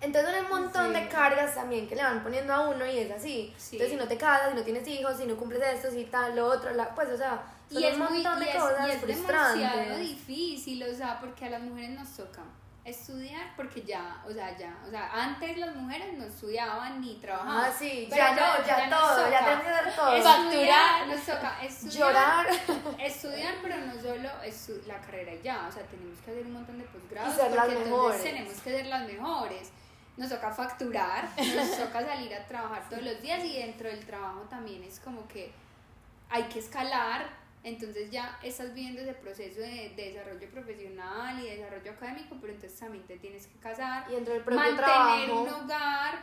[0.00, 1.00] Entonces hay un montón Sí.
[1.00, 3.54] de cargas también que le van poniendo a uno y es así.
[3.58, 3.76] Sí.
[3.76, 6.34] Entonces si no te casas, si no tienes hijos, si no cumples esto, si tal,
[6.36, 8.56] lo otro, la, pues o sea, son y es un muy montón y de es,
[8.56, 9.98] cosas y es demasiado frustrantes.
[10.00, 12.40] difícil, o sea, porque a las mujeres nos toca
[12.82, 17.64] estudiar porque ya, o sea, ya, o sea, antes las mujeres no estudiaban ni trabajaban.
[17.66, 20.14] Ah, sí, Pero ya, no, ya, nos todo, ya tenemos que hacer todo.
[20.16, 22.46] Estudiar, nos toca estudiar, Llorar.
[22.98, 24.30] estudiar, pero no solo
[24.86, 27.54] la carrera y ya, o sea, tenemos que hacer un montón de posgrados Y porque
[27.54, 28.22] entonces mejores.
[28.22, 29.70] tenemos que ser las mejores.
[30.20, 34.40] Nos toca facturar, nos toca salir a trabajar todos los días y dentro del trabajo
[34.50, 35.50] también es como que
[36.28, 37.26] hay que escalar,
[37.64, 42.78] entonces ya estás viviendo ese proceso de, de desarrollo profesional y desarrollo académico, pero entonces
[42.78, 45.42] también te tienes que casar, Y dentro del mantener trabajo.
[45.42, 46.22] un hogar,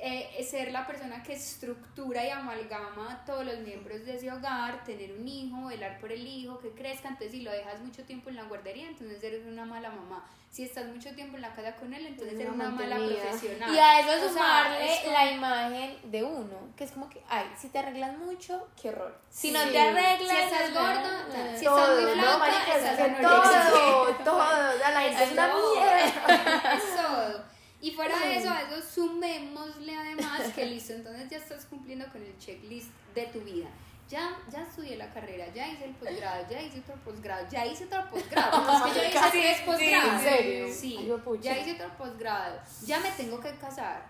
[0.00, 5.12] eh, ser la persona que estructura y amalgama todos los miembros de ese hogar, tener
[5.12, 8.36] un hijo, velar por el hijo, que crezca, entonces si lo dejas mucho tiempo en
[8.36, 10.24] la guardería, entonces eres una mala mamá.
[10.50, 12.96] Si estás mucho tiempo en la casa con él, entonces Eres eres una una mala
[12.96, 13.74] profesional.
[13.74, 17.10] Y a eso O sea, sumarle es como- la imagen de uno, que es como
[17.10, 19.14] que, ay, si te arreglas mucho, qué horror.
[19.28, 21.58] Si no te arreglas, Si estás no, gorda, no, no.
[21.58, 22.76] Si todo, estás muy ¿no, flaca?
[22.76, 24.38] Es estás todo, todo,
[24.74, 25.74] o sea, la gente es una todo.
[25.74, 26.74] mierda.
[26.76, 27.57] Es todo.
[27.80, 32.22] Y fuera de eso, a eso sumémosle además que listo, entonces ya estás cumpliendo con
[32.22, 33.68] el checklist de tu vida.
[34.08, 37.84] Ya, ya estudié la carrera, ya hice el posgrado, ya hice otro posgrado, ya hice
[37.84, 38.64] otro posgrado.
[38.66, 40.12] porque es que yo hice Casi, tres sí, posgrados.
[40.14, 40.66] ¿en serio?
[40.74, 42.60] Sí, Ay, ya hice otro posgrado.
[42.86, 44.06] Ya me tengo que casar.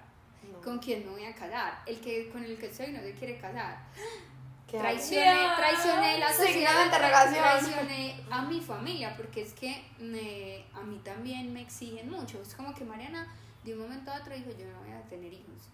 [0.53, 0.61] No.
[0.61, 1.83] ¿Con quién me voy a casar?
[1.85, 3.77] El que con el que estoy no se quiere casar.
[4.71, 11.01] ¿Qué Traicioné, traicioné la sociedad, traicioné a mi familia, porque es que me- a mí
[11.03, 12.41] también me exigen mucho.
[12.41, 13.27] Es como que Mariana
[13.69, 15.69] de un momento a otro dijo, yo no voy a tener hijos.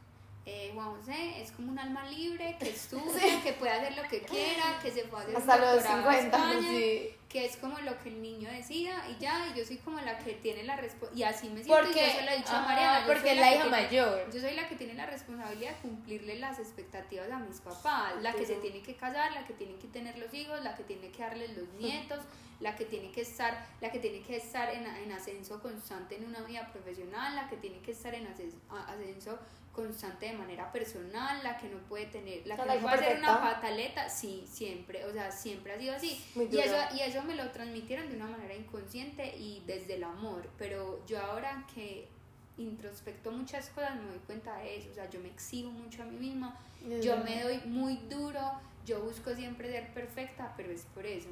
[0.47, 3.03] Eh, Juan José es como un alma libre que estudia,
[3.43, 6.37] que puede hacer lo que quiera, que se puede hacer Hasta los doctorado a 50,
[6.37, 7.15] España, sí.
[7.31, 10.19] que es como lo que el niño decida y ya, y yo soy como la
[10.19, 12.53] que tiene la respuesta, y así me siento, y Porque, yo se lo he dicho
[12.53, 14.31] a Mariana, yo porque soy es la que hija tiene- mayor.
[14.33, 18.33] yo soy la que tiene la responsabilidad de cumplirle las expectativas a mis papás, la
[18.35, 21.09] que se tiene que casar, la que tiene que tener los hijos, la que tiene
[21.11, 22.21] que darles los nietos,
[22.61, 26.27] la que tiene que estar, la que tiene que estar en, en ascenso constante en
[26.27, 29.39] una vida profesional, la que tiene que estar en ases- a- ascenso
[29.75, 32.95] constante de manera personal, la que no puede tener, la O sea, que no puede
[32.97, 36.25] hacer una pataleta, sí, siempre, o sea, siempre ha sido así.
[36.37, 40.49] Y eso, y eso me lo transmitieron de una manera inconsciente y desde el amor,
[40.57, 42.09] pero yo ahora que
[42.57, 46.07] introspecto muchas cosas me doy cuenta de eso, o sea, yo me exijo mucho a
[46.07, 46.57] mí misma,
[47.03, 48.41] yo me doy muy duro,
[48.85, 51.29] yo busco siempre ser perfecta, pero es por eso.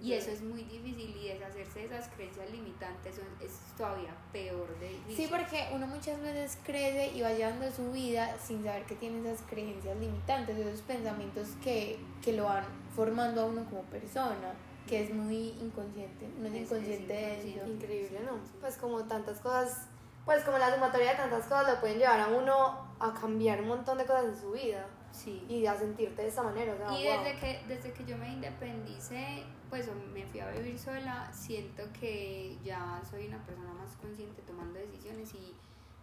[0.00, 4.88] Y eso es muy difícil y deshacerse de esas creencias limitantes es todavía peor de
[4.90, 5.16] difícil.
[5.16, 9.28] Sí, porque uno muchas veces crece y va llevando su vida sin saber que tiene
[9.28, 12.64] esas creencias limitantes, esos pensamientos que, que lo van
[12.94, 14.52] formando a uno como persona,
[14.86, 17.60] que es muy inconsciente, uno es Es- es inconsciente de inconsciente.
[17.60, 17.68] eso.
[17.70, 18.32] Increíble, ¿no?
[18.60, 19.86] Pues como tantas cosas,
[20.24, 23.68] pues como la sumatoria de tantas cosas lo pueden llevar a uno a cambiar un
[23.68, 25.46] montón de cosas en su vida Sí.
[25.48, 26.74] y a sentirte de esa manera.
[26.74, 27.24] O sea, Y wow.
[27.24, 32.58] desde que, desde que yo me independicé, pues me fui a vivir sola, siento que
[32.64, 35.54] ya soy una persona más consciente tomando decisiones y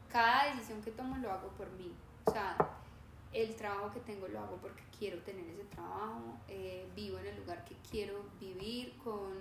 [0.09, 1.93] cada decisión que tomo lo hago por mí.
[2.25, 2.55] O sea,
[3.33, 7.37] el trabajo que tengo lo hago porque quiero tener ese trabajo, eh, vivo en el
[7.37, 9.33] lugar que quiero vivir con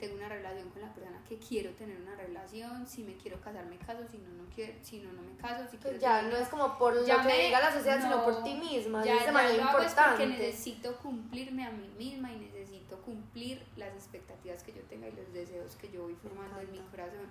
[0.00, 3.66] tengo una relación con la persona que quiero tener una relación, si me quiero casar
[3.66, 6.16] me caso, si no no quiero, si no no me caso, si quiero Pues ya
[6.20, 8.42] tener no es como por ya lo que me- diga la sociedad, sino no, por
[8.42, 9.04] ti misma.
[9.04, 10.26] ya, es de ya manera lo hago es porque importante.
[10.26, 15.32] necesito cumplirme a mí misma y necesito cumplir las expectativas que yo tenga y los
[15.32, 17.30] deseos que yo voy formando en mi corazón.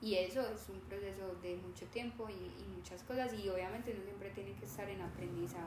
[0.00, 4.02] Y eso es un proceso de mucho tiempo y, y muchas cosas y obviamente uno
[4.04, 5.64] siempre tiene que estar en aprendizaje.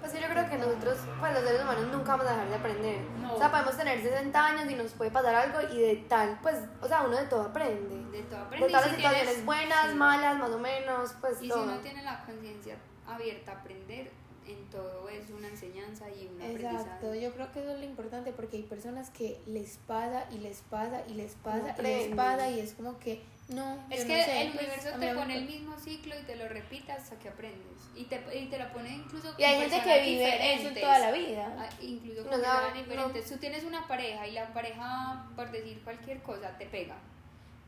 [0.00, 3.00] Pues yo creo que nosotros, pues los seres humanos nunca vamos a dejar de aprender.
[3.20, 3.34] No.
[3.34, 6.56] O sea, podemos tener 60 años y nos puede pasar algo y de tal, pues,
[6.82, 7.96] o sea, uno de todo aprende.
[8.10, 8.66] De todo De aprende.
[8.68, 9.94] y todas las si situaciones tienes- buenas, sí.
[9.96, 11.62] malas, más o menos, pues Y si todo.
[11.62, 12.76] uno tiene la conciencia
[13.06, 14.10] abierta a aprender,
[14.46, 17.20] en todo es una enseñanza y un Exacto, aprendizaje.
[17.22, 20.60] yo creo que eso es lo importante porque hay personas que les pasa y les
[20.62, 23.78] pasa y les pasa y les pasa y es como que no.
[23.90, 26.34] Es yo que no sé, el pues, universo te pone el mismo ciclo y te
[26.36, 27.78] lo repite hasta que aprendes.
[27.94, 30.98] Y te, y te lo pone incluso Y hay con gente que vive eso toda
[30.98, 31.54] la vida.
[31.58, 32.80] Ah, Incluso No, con no, personas no.
[32.82, 33.28] diferentes.
[33.30, 36.96] Tú tienes una pareja y la pareja, por decir cualquier cosa, te pega.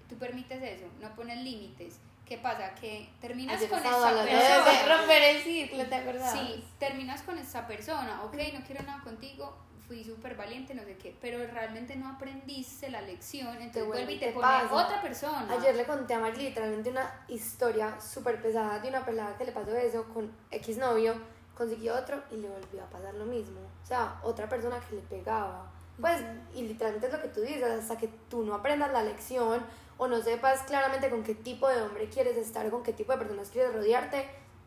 [0.09, 1.99] Tú permites eso, no pones límites.
[2.29, 2.75] ¿Qué pasa?
[2.75, 4.97] Que terminas Ayer con Pero persona.
[4.99, 6.33] romper el ciclo, ¿te acuerdas?
[6.33, 9.57] Sí, terminas con esa persona, ok, no quiero nada contigo,
[9.87, 14.19] fui súper valiente, no sé qué, pero realmente no aprendiste la lección, entonces vuelve y
[14.19, 14.75] te pone pasa.
[14.75, 15.47] otra persona.
[15.51, 19.53] Ayer le conté a Mari literalmente una historia súper pesada de una pelada que le
[19.53, 21.15] pasó eso con X novio,
[21.57, 23.61] consiguió otro y le volvió a pasar lo mismo.
[23.83, 25.73] O sea, otra persona que le pegaba.
[25.99, 26.23] Pues,
[26.55, 29.65] y literalmente es lo que tú dices, hasta que tú no aprendas la lección
[29.99, 33.19] o no sepas claramente con qué tipo de hombre quieres estar, con qué tipo de
[33.19, 34.27] personas quieres rodearte,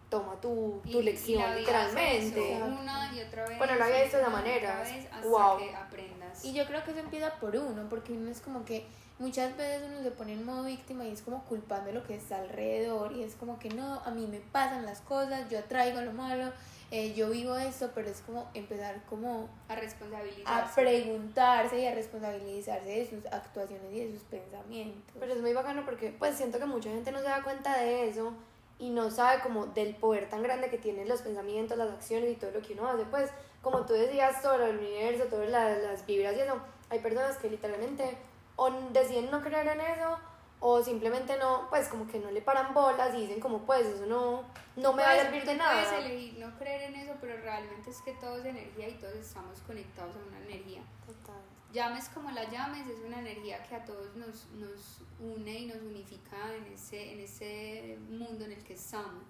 [0.09, 2.53] toma tu, Y- tu y lección, la vida literalmente.
[2.57, 3.57] eso, una y otra vez.
[3.57, 4.69] Bueno, lo había visto de esa y manera.
[4.81, 5.57] otra vez hasta Wow.
[5.57, 6.45] que aprendas.
[6.45, 8.85] Y yo creo que eso empieza por uno, porque uno es como que
[9.19, 12.37] muchas veces uno se pone en modo víctima y es como culpando lo que está
[12.39, 16.11] alrededor y es como que no, a mí me pasan las cosas, yo atraigo lo
[16.11, 16.51] malo,
[16.91, 20.45] eh, yo vivo esto, pero es como empezar como a responsabilizarse.
[20.45, 25.15] a preguntarse y a responsabilizarse de sus actuaciones y de sus pensamientos.
[25.17, 28.09] Pero es muy bacano porque pues siento que mucha gente no se da cuenta de
[28.09, 28.33] eso
[28.77, 32.35] y no sabe como del poder tan grande que tienen los pensamientos, las acciones y
[32.35, 33.05] todo lo que uno hace.
[33.05, 33.29] Pues
[33.61, 37.49] como tú decías, todo el universo, todas las, las vibras y eso, hay personas que
[37.49, 38.17] literalmente
[38.57, 40.17] o deciden no creer en eso
[40.63, 44.05] o simplemente no, pues como que no le paran bolas y dicen como pues eso
[44.05, 44.43] no,
[44.75, 45.83] no me va a Puedes- servir de nada.
[45.83, 49.15] Puedes elegir no creer en eso, pero realmente es que todo es energía y todos
[49.15, 50.83] estamos conectados a una energía.
[51.05, 51.41] Total.
[51.73, 55.81] Llames como la llames, es una energía que a todos nos, nos une y nos
[55.81, 59.23] unifica en ese, en ese mundo en el que estamos.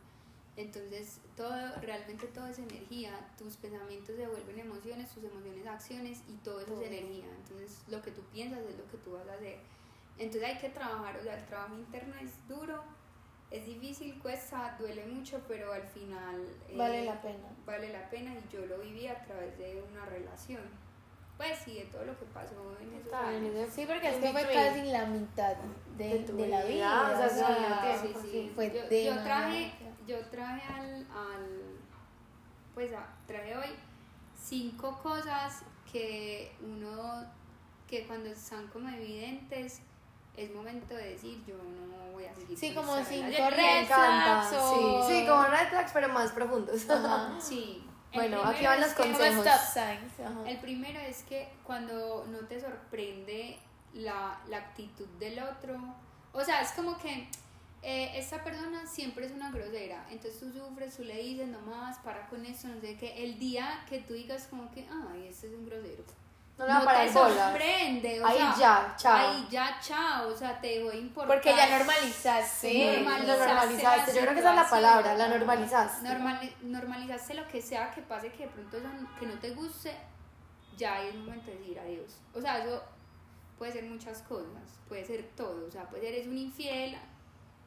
[0.58, 3.12] Entonces, todo, realmente todo es energía.
[3.38, 6.82] Tus pensamientos se vuelven emociones, tus emociones acciones y todo eso Todo.
[6.82, 7.26] es energía.
[7.44, 9.60] Entonces, lo que tú piensas es lo que tú vas a hacer.
[10.18, 12.84] Entonces, hay que trabajar, o sea, el trabajo interno es duro,
[13.50, 17.48] es difícil, cuesta, duele mucho, pero al final eh, Vale la pena.
[17.66, 20.62] vale la pena y yo lo viví a través de una relación.
[21.38, 23.70] Pues sí, de todo lo que pasó en esos años.
[23.74, 25.56] Sí, porque es que fue casi la mitad
[25.98, 27.12] de, De tu de la vida, vida.
[27.14, 28.30] o sea, o sí, sea, sí, sí.
[28.32, 28.52] sí.
[28.54, 29.72] fue yo, traje,
[30.06, 31.62] yo traje al, al
[32.76, 33.70] pues a- traje hoy
[34.40, 37.26] cinco cosas que uno,
[37.88, 39.82] que cuando están como evidentes,
[40.44, 44.42] es momento de decir yo no voy a seguir Sí, como cinco red encanta.
[44.50, 46.90] flags o- Sí, sí, como red flags, pero más profundos.
[46.90, 47.34] Ajá.
[47.42, 47.84] Sí.
[48.14, 49.46] Bueno, aquí van los consejos.
[49.46, 50.20] stop signs.
[50.20, 50.50] ajá.
[50.50, 53.58] El primero es que cuando no te sorprende
[53.94, 55.78] la, la actitud del otro,
[56.34, 57.30] o sea, es como que
[57.84, 62.28] eh, esta persona siempre es una grosera, entonces tú sufres, tú le dices nomás, para
[62.28, 65.54] con esto, no sé qué, el día que tú digas como que, ay, este es
[65.54, 66.04] un grosero.
[66.62, 69.16] No le va a parar te sorprende, o Ahí sea, ya, chao.
[69.18, 71.28] Ahí ya, chao, o sea, te dejó de importar.
[71.36, 72.70] Porque ya normalizaste.
[72.70, 74.14] Sí, lo normalizaste normalizaste.
[74.14, 76.08] la Yo creo que esa es la palabra, la normalizaste.
[76.08, 79.50] Normali- normalizaste lo que sea que pase que de pronto eso n- que no te
[79.52, 79.96] guste,
[80.78, 82.18] ya es momento de decir adiós.
[82.34, 82.82] O sea, eso
[83.58, 85.68] puede ser muchas cosas, puede ser todo.
[85.68, 86.98] O sea, puede ser eres un infiel,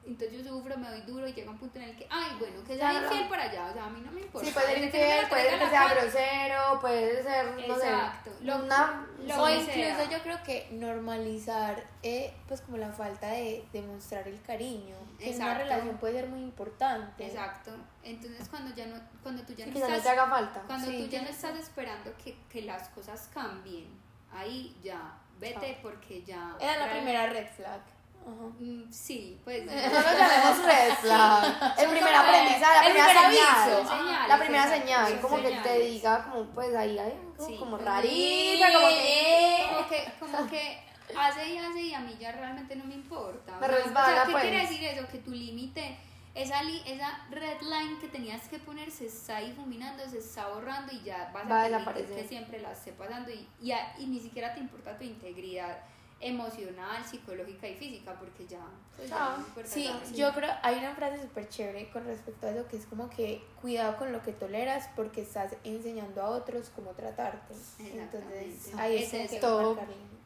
[0.06, 2.62] entonces yo sufro, me doy duro y llega un punto en el que, ay, bueno,
[2.64, 3.06] que sea Claro.
[3.06, 3.66] infiel para allá.
[3.70, 4.46] O sea, a mí no me importa.
[4.46, 8.30] Sí, puede ser infiel, puede ser que sea cara, grosero, puede ser, no Exacto.
[8.38, 9.06] sé, Lo- una...
[9.26, 10.10] lo o incluso sea.
[10.10, 15.36] yo creo que normalizar eh, pues como la falta de demostrar el cariño que en
[15.36, 15.64] una Exacto.
[15.64, 17.70] relación puede ser muy importante Exacto.
[18.02, 20.60] Entonces cuando ya no, cuando tú ya Sí, no te haga falta.
[20.66, 23.88] Cuando Sí, tú ya no estás esperando que, que las cosas cambien,
[24.32, 26.54] ahí ya, vete porque ya...
[26.60, 27.80] era la primera red flag.
[28.26, 29.64] Mm, Sí, pues...
[29.66, 31.74] No lo llamemos red flag.
[31.78, 33.56] El Son primer aprendizaje, la el primera primer señal.
[33.56, 33.88] aviso.
[33.88, 35.90] Señales, La primera señal, como que te señales.
[35.90, 37.56] diga, como pues ahí hay algo Sí.
[37.58, 39.66] como rarita, como que.
[39.74, 40.84] Como que, como que
[41.18, 43.58] hace y hace y a mí ya realmente no me importa.
[43.60, 44.42] Me resbala, o sea, ¿qué pues.
[44.44, 45.06] quiere decir eso?
[45.08, 45.98] Que tu límite,
[46.34, 50.92] esa, li- esa red line que tenías que poner se está difuminando, se está borrando
[50.92, 52.16] y ya vas Va a a desaparecer.
[52.16, 55.76] que siempre la esté pasando y, y, a- y ni siquiera te importa tu integridad
[56.20, 58.60] emocional, psicológica y física, porque ya...
[58.96, 60.04] Pues, Ah, ya no importa Sí, nada.
[60.14, 63.42] yo creo, hay una frase súper chévere con respecto a eso que es como que
[63.60, 67.54] cuidado con lo que toleras porque estás enseñando a otros cómo tratarte.
[67.80, 69.40] Entonces, ahí Es es límites.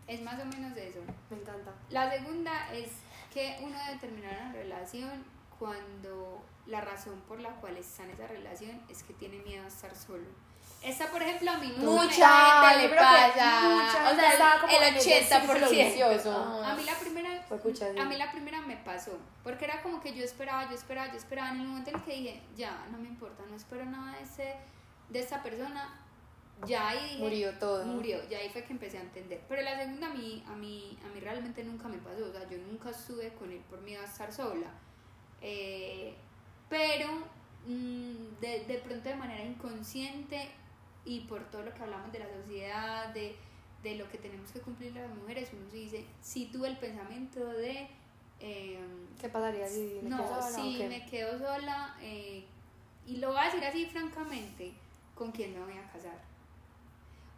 [0.07, 1.01] Es más o menos eso.
[1.31, 1.73] Me encanta.
[1.91, 2.91] La segunda es
[3.33, 5.25] que uno debe terminar una relación
[5.59, 9.69] cuando la razón por la cual está en esa relación es que tiene miedo a
[9.69, 10.25] estar solo.
[10.81, 13.61] Esta, por ejemplo, a mí Mucha me- gente le pasa.
[13.69, 15.41] mucha O sea, como el ese 80%.
[15.41, 16.61] círculo vicioso.
[16.65, 16.71] Ah.
[16.73, 17.31] A mí la primera,
[18.01, 21.19] a mí la primera me pasó, porque era como que yo esperaba, yo esperaba, yo
[21.19, 21.51] esperaba.
[21.51, 24.23] En el momento en el que dije, ya, no me importa, no espero nada de,
[24.23, 24.55] ese,
[25.09, 26.01] de esta persona,
[26.65, 27.85] ya ahí dije, Murió todo.
[27.85, 29.41] murió, ya ahí fue que empecé a entender.
[29.49, 32.49] Pero la segunda a mí, a mí, a mí realmente nunca me pasó, o sea,
[32.49, 34.69] yo nunca estuve con él por miedo a estar sola.
[35.43, 36.15] Eh,
[36.69, 37.09] pero
[37.67, 40.51] mm, de, de pronto de manera inconsciente
[41.05, 43.37] y por todo lo que hablamos de la sociedad, de,
[43.83, 47.45] de lo que tenemos que cumplir las mujeres, uno se dice, sí tuve el pensamiento
[47.47, 47.89] de...
[48.41, 50.89] em, ¿Qué pasaría si me no, quedo sola qué?
[50.89, 52.45] me quedo sola eh,
[53.07, 54.73] y lo voy a decir así francamente,
[55.15, 56.19] ¿con quién me voy a casar?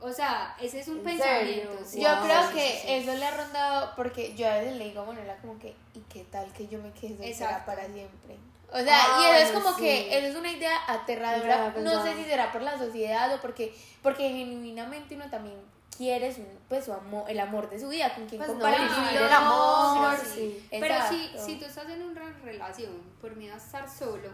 [0.01, 1.85] O sea, ese es un ¿En pensamiento.
[1.85, 2.25] sí, Yo Wow.
[2.25, 2.93] creo sí, que sí, sí.
[2.95, 6.01] eso le ha rondado porque yo a veces le digo a Manuela como que, ¿y
[6.09, 8.39] qué tal que yo me quede soltera para siempre?
[8.73, 9.83] O sea, Ah, y eso es como sí.
[9.83, 11.75] que, eso es una idea aterradora.
[11.81, 15.57] No sé si será por la sociedad o porque, porque genuinamente uno también
[15.97, 19.17] quiere su, pues, su amor, el amor de su vida, con quien Pues compartir su
[19.19, 20.67] el amor, sí, sí.
[20.71, 24.31] Pero si, si tú estás en una relación por miedo a estar solo,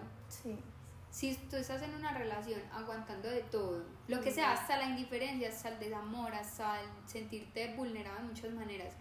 [1.11, 5.49] si tú estás en una relación aguantando de todo, lo que sea, hasta la indiferencia,
[5.49, 8.93] hasta el desamor, hasta el sentirte vulnerado de muchas maneras,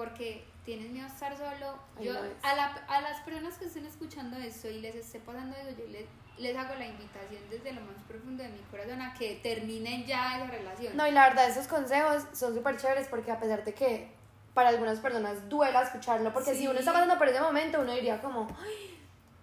[0.00, 4.38] porque tienes miedo a estar solo, yo a, la, a las personas que estén escuchando
[4.38, 6.06] esto y les esté pasando eso, yo les,
[6.38, 10.38] les hago la invitación desde lo más profundo de mi corazón a que terminen ya
[10.38, 10.96] esa relación.
[10.96, 14.10] No, y la verdad, esos consejos son súper chéveres porque a pesar de que
[14.54, 18.22] para algunas personas duela escucharlo, porque si uno está pasando por ese momento, uno diría
[18.22, 18.99] como, "Ay,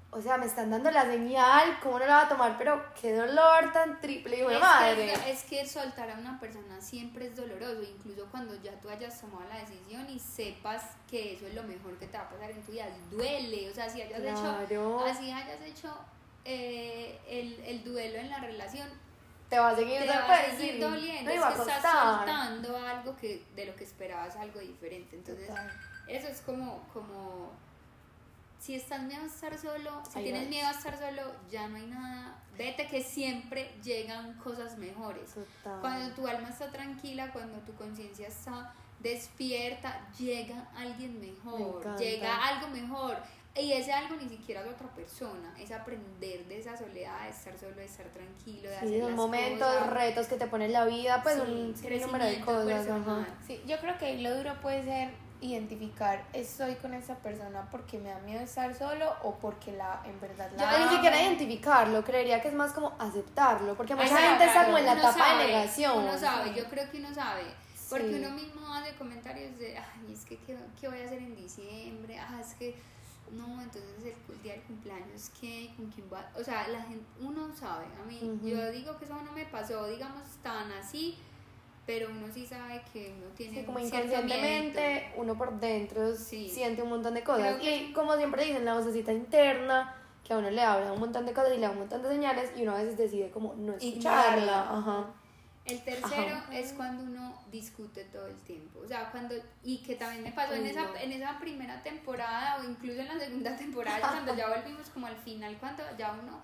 [0.09, 2.57] o sea, me están dando la señal, ¿cómo no la va a tomar?
[2.57, 5.13] Pero qué dolor tan triple, hijo de es, madre.
[5.13, 9.19] que, es que soltar a una persona siempre es doloroso, incluso cuando ya tú hayas
[9.19, 12.51] tomado la decisión y sepas que eso es lo mejor que te va a pasar
[12.51, 12.87] en tu vida.
[13.11, 15.93] Duele, o sea, si hayas hecho, así hayas hecho
[16.45, 18.87] eh, el, el duelo en la relación,
[19.49, 23.15] Te va a seguir, te va a seguir doliendo, no es que estás soltando algo
[23.17, 25.17] que de lo que esperabas algo diferente.
[25.17, 25.69] Entonces, Total.
[26.07, 27.51] eso es como, como
[28.59, 30.49] si estás miedo a estar solo, si Ahí tienes vas.
[30.49, 32.35] miedo a estar solo, ya no hay nada.
[32.57, 35.31] Vete que siempre llegan cosas mejores.
[35.33, 35.79] Total.
[35.81, 42.47] Cuando tu alma está tranquila, cuando tu conciencia está despierta, llega alguien Me mejor, llega
[42.47, 43.17] algo mejor.
[43.59, 47.57] Y ese algo ni siquiera es otra persona, es aprender de esa soledad, de estar
[47.57, 49.89] solo, de estar tranquilo, de Sí, hacer las momentos, cosas.
[49.89, 52.87] retos que te pone la vida, pues Sí, un sinnúmero de crecimiento cosas.
[52.87, 53.27] ajá.
[53.47, 55.09] Sí, yo creo que lo duro puede ser
[55.41, 60.19] identificar, estoy con esa persona porque me da miedo estar solo o porque la en
[60.19, 64.29] verdad la Yo ni siquiera identificarlo, creería que es más como aceptarlo, porque mucha Ay,
[64.29, 65.97] gente está claro, como en la uno etapa sabe, de negación.
[66.03, 67.43] Uno sabe, yo creo que uno sabe.
[67.89, 68.15] Porque Sí.
[68.15, 72.19] uno mismo hace comentarios de, ay, es que, ¿qué, qué voy a hacer en diciembre?
[72.19, 72.75] Ah, es que,
[73.31, 75.73] no, entonces el, día del cumpleaños, ¿qué?
[75.77, 76.29] ¿Con quién va?
[76.37, 77.85] O sea, la gente, uno sabe.
[78.01, 81.17] A mí, yo digo que eso no me pasó, digamos, tan así,
[81.87, 86.49] pero uno sí sabe que uno tiene Sí, como inconscientemente uno por dentro Sí.
[86.49, 87.55] siente un montón de cosas.
[87.59, 91.25] Que- Y como siempre dicen, la vocecita interna, que a uno le habla un montón
[91.25, 93.55] de cosas y le da un montón de señales y uno a veces decide como
[93.55, 94.69] no escucharla.
[94.77, 95.05] Ajá.
[95.65, 96.57] El tercero Ajá.
[96.57, 98.79] es cuando uno discute todo el tiempo.
[98.83, 99.35] O sea, cuando.
[99.63, 100.95] Y que también me pasó en esa, no.
[100.95, 105.15] en esa primera temporada o incluso en la segunda temporada, cuando ya volvimos como al
[105.17, 106.39] final, cuando ya uno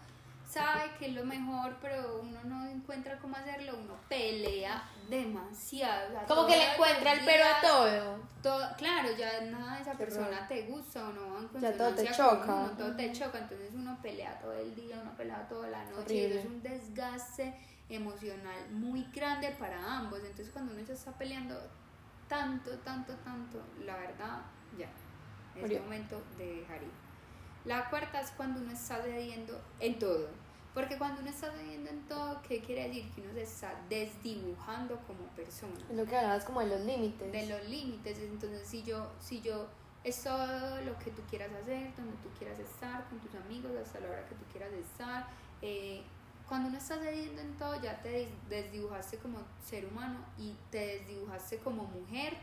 [0.54, 6.08] sabe que es lo mejor, pero uno no encuentra cómo hacerlo, uno pelea demasiado.
[6.10, 8.20] o sea, Como que le encuentra el pero a todo.
[8.42, 11.94] todo- claro, ya nada de esa Qué persona te gusta o no en Ya todo
[11.96, 12.46] te choca.
[12.56, 16.14] uno, todo te choca, entonces uno pelea todo el día, uno pelea toda la noche,
[16.16, 17.54] y eso es un desgaste
[17.90, 21.56] emocional muy grande para ambos, entonces cuando uno se está peleando
[22.28, 24.42] tanto, tanto, tanto, la verdad,
[24.78, 24.88] ya,
[25.56, 25.82] es Murió.
[25.84, 26.92] momento de dejar ir.
[27.66, 30.28] La cuarta es cuando uno está cediendo en todo.
[30.74, 33.12] Porque cuando uno está cediendo en todo, ¿qué quiere decir?
[33.12, 37.32] Que uno se está desdibujando como persona Es lo que hablabas como de los límites.
[37.32, 38.18] de los límites.
[38.20, 39.68] Entonces, si yo, si yo
[40.04, 44.00] es todo lo que tú quieras hacer, donde tú quieras estar, con tus amigos, hasta
[44.00, 45.28] la hora que tú quieras estar,
[45.62, 46.02] eh,
[46.50, 50.98] cuando uno está cediendo en todo, ya te des- desdibujaste como ser humano y te
[50.98, 52.36] desdibujaste como mujer.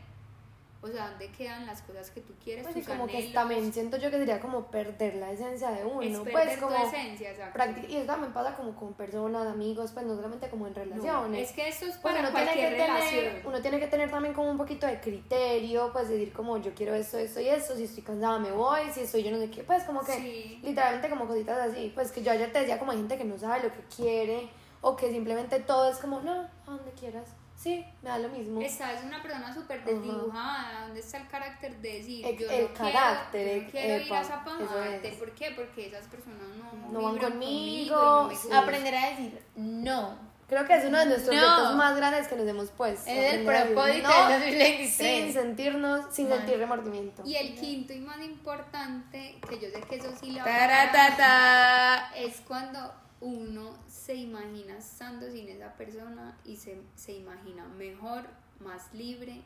[0.83, 2.63] O sea, ¿dónde quedan las cosas que tú quieres?
[2.63, 6.01] Pues, y como que también siento yo que sería como perder la esencia de uno.
[6.01, 7.81] es pues como tu esencia, exacto.
[7.87, 11.49] y eso también pasa como con personas, amigos, pues no solamente como en No, relaciones.
[11.49, 13.09] es que esto es Pues para uno tiene que cualquier relación.
[13.25, 16.57] tener, uno uno tiene que tener también como un poquito de criterio, pues decir como
[16.57, 19.37] yo quiero esto, esto y esto, si estoy cansada me voy, si estoy yo no
[19.37, 20.59] sé qué, pues como que Sí.
[20.63, 23.37] literalmente como cositas así, pues que yo ayer te decía como hay gente que no
[23.37, 24.49] sabe lo que quiere
[24.81, 27.27] o que simplemente todo es como, no, a donde quieras,
[27.61, 28.59] sí, me da lo mismo.
[28.61, 29.89] Esta es una persona súper Ajá.
[29.91, 30.81] desdibujada.
[30.81, 34.05] ¿Dónde está el carácter de decir El- yo el no carácter, quiero, yo no quiero
[34.05, 35.15] ir a es.
[35.15, 35.51] ¿Por qué?
[35.55, 38.41] Porque esas personas no, No van conmigo, y no me sí.
[38.43, 38.63] gustan.
[38.63, 40.31] Aprender a decir no.
[40.47, 41.41] Creo que es uno de nuestros No.
[41.41, 43.09] retos más grandes que nos hemos puesto.
[43.09, 44.93] Es el propósito no del 2023.
[44.93, 46.39] Sin sentirnos, sin Man.
[46.39, 47.23] sentir remordimiento.
[47.25, 52.11] Y el quinto y más importante, que yo sé que eso sí la Taratata.
[52.17, 58.25] es cuando uno se imagina estando sin esa persona y se, se imagina mejor,
[58.59, 59.41] más libre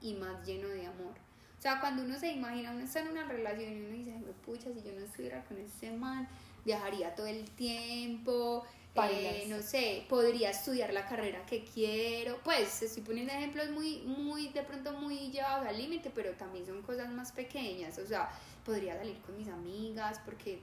[0.00, 1.14] y más lleno de amor.
[1.58, 4.24] O sea, cuando uno se imagina, uno está en una relación y uno dice, "Ay,
[4.44, 6.26] pucha, si yo no estuviera con ese man,
[6.64, 8.64] viajaría todo el tiempo,
[8.96, 12.38] eh, no sé, podría estudiar la carrera que quiero.
[12.42, 16.82] Pues estoy poniendo ejemplos muy, muy, de pronto muy llevados al límite, pero también son
[16.82, 17.98] cosas más pequeñas.
[17.98, 18.30] O sea,
[18.64, 20.60] podría salir con mis amigas porque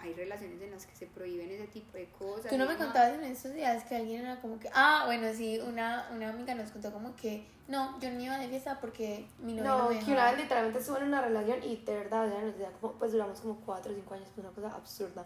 [0.00, 2.50] hay relaciones en las que se prohíben ese tipo de cosas.
[2.50, 5.26] Tú no y me contabas en estos días que alguien era como que, ah, bueno,
[5.34, 9.26] sí, una, una amiga nos contó como que, no, yo no iba de fiesta porque
[9.38, 10.30] mi novio no, No, me que una dejaba".
[10.32, 13.40] vez literalmente estuvo en una relación y de verdad, ya nos decía como, pues duramos
[13.40, 15.24] como 4 o 5 años, pues una cosa absurda.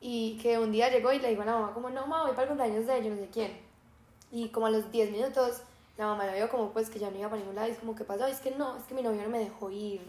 [0.00, 2.32] Y que un día llegó y le dijo a la mamá como, no, mamá, voy
[2.32, 3.52] para el cumpleaños de yo no sé quién.
[4.32, 5.62] Y como a los 10 minutos,
[5.96, 7.78] la mamá la vio como pues que ya no iba para ningún lado y es
[7.78, 8.26] como, ¿qué pasó?
[8.28, 10.00] Y es que no, es que mi novio no me dejó ir.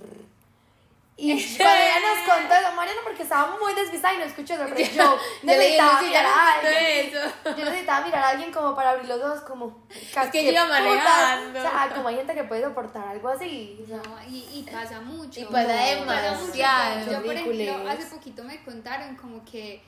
[1.16, 4.64] Y cuando ella nos contó eso, Mariana, porque estaba muy despistada y no escuchó eso,
[4.68, 4.86] pero yo
[5.44, 7.08] Yo le dije, necesitaba "Lucy, mirar a no alguien.
[7.08, 7.56] eso.
[7.58, 9.86] Yo necesitaba mirar a alguien como para abrir los ojos, como.
[9.90, 10.80] Es que "¿Qué yo iba putas?".
[10.82, 11.60] manejando.
[11.60, 13.86] O sea, como hay gente que puede soportar algo así.
[13.88, 15.40] No, y, y pasa mucho.
[15.40, 17.12] Y pasa No, demasiado.
[17.12, 19.84] Yo, por ejemplo, hace poquito me contaron como que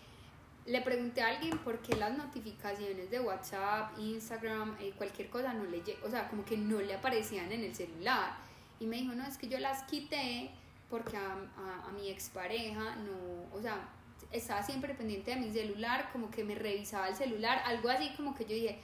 [0.68, 5.64] le pregunté a alguien por qué las notificaciones de WhatsApp, Instagram, eh, cualquier cosa no
[5.66, 8.36] le o sea, como que no le aparecían en el celular.
[8.80, 10.52] Y me dijo, no, es que yo las quité
[10.90, 13.90] porque a, a, a mi expareja no, o sea,
[14.32, 18.36] estaba siempre pendiente de mi celular, como que me revisaba el celular, algo así como
[18.36, 18.80] que yo dije,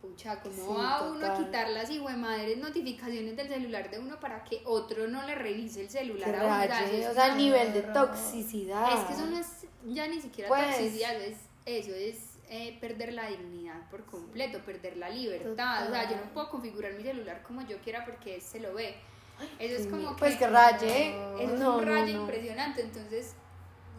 [0.00, 4.44] pucha, ¿cómo Sí, va uno a quitar las madres notificaciones del celular de uno para
[4.44, 7.10] que otro no le revise el celular a uno?
[7.10, 8.98] O sea, el nivel de toxicidad.
[8.98, 10.66] es que eso no es ya ni siquiera Pues.
[10.66, 15.88] toxicidad, es eso, es eh, perder la dignidad por completo, perder la libertad.
[15.88, 18.94] O sea, yo no puedo configurar mi celular como yo quiera porque se lo ve.
[19.58, 21.08] Eso es como Pues que que raye.
[21.40, 22.20] es No, un no, rayo no.
[22.22, 22.82] impresionante.
[22.82, 23.34] Entonces,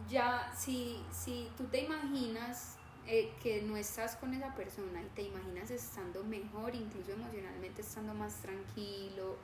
[0.08, 2.76] ya si, si tú te imaginas
[3.06, 8.12] eh, que no estás con esa persona y te imaginas estando mejor, incluso emocionalmente estando
[8.14, 9.36] más tranquilo,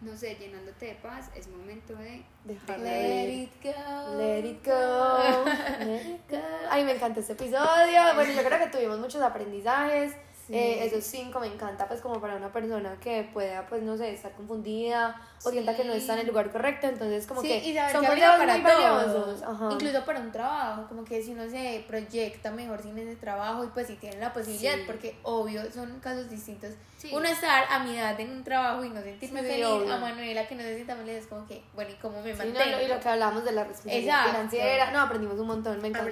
[0.00, 4.16] no sé, llenándote de paz, es momento de Dejar Let it go.
[4.18, 5.44] Let it go.
[5.84, 6.36] Let it go.
[6.70, 8.14] Ay, me encanta este episodio.
[8.14, 10.14] Bueno, yo creo que tuvimos muchos aprendizajes.
[10.52, 14.12] Eh, esos cinco me encanta, pues, como para una persona que pueda, pues, no sé,
[14.12, 16.86] estar confundida o sienta que no está en el lugar correcto.
[16.88, 19.40] Entonces, como Sí, que y saber son que para muy todos.
[19.42, 19.72] valiosos.
[19.74, 23.68] Incluso para un trabajo, como que si uno se proyecta mejor sin ese trabajo y
[23.68, 24.82] pues si tiene la posibilidad, Sí.
[24.86, 26.70] porque obvio son casos distintos.
[27.12, 29.92] Uno estar a mi edad en un trabajo y no sentirme feliz, obvio.
[29.92, 32.38] a Manuela que no se sienta feliz, es como que, bueno, ¿y cómo me no,
[32.38, 32.80] mantengo?
[32.80, 34.90] y lo que hablábamos de la responsabilidad financiera.
[34.90, 36.10] No, aprendimos un montón, me encantó.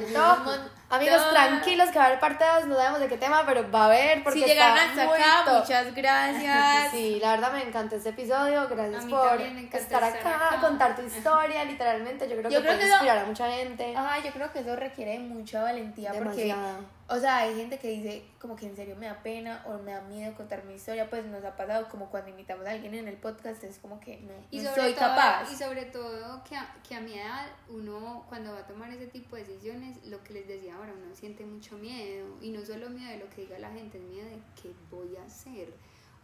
[0.90, 3.82] Amigos, tranquilos que va a haber parte 2, no sabemos de qué tema, pero va
[3.82, 6.90] a haber porque si llegaron hasta acá, muchas gracias.
[6.92, 8.68] Sí, la verdad me encantó este episodio.
[8.68, 9.40] Gracias A mí por
[9.80, 10.60] estar acá, acá.
[10.60, 12.28] contar tu historia, literalmente.
[12.28, 13.96] Yo creo Yo que creo puede que inspirar a mucha gente.
[13.96, 16.78] Ajá, yo creo que eso requiere de mucha valentía Demasiado.
[16.78, 19.78] porque, o sea, hay gente que dice como que en serio me da pena o
[19.78, 22.94] me da miedo contar mi historia, pues nos ha pasado como cuando invitamos a alguien
[22.94, 25.52] en el podcast, es como que no, Y no sobre soy todo, capaz.
[25.52, 29.06] Y sobre todo que a, que a mi edad, uno cuando va a tomar ese
[29.06, 32.26] tipo de decisiones, lo que les decía ahora, uno siente mucho miedo.
[32.40, 35.16] Y no solo miedo de lo que diga la gente, es miedo de qué voy
[35.16, 35.68] a hacer.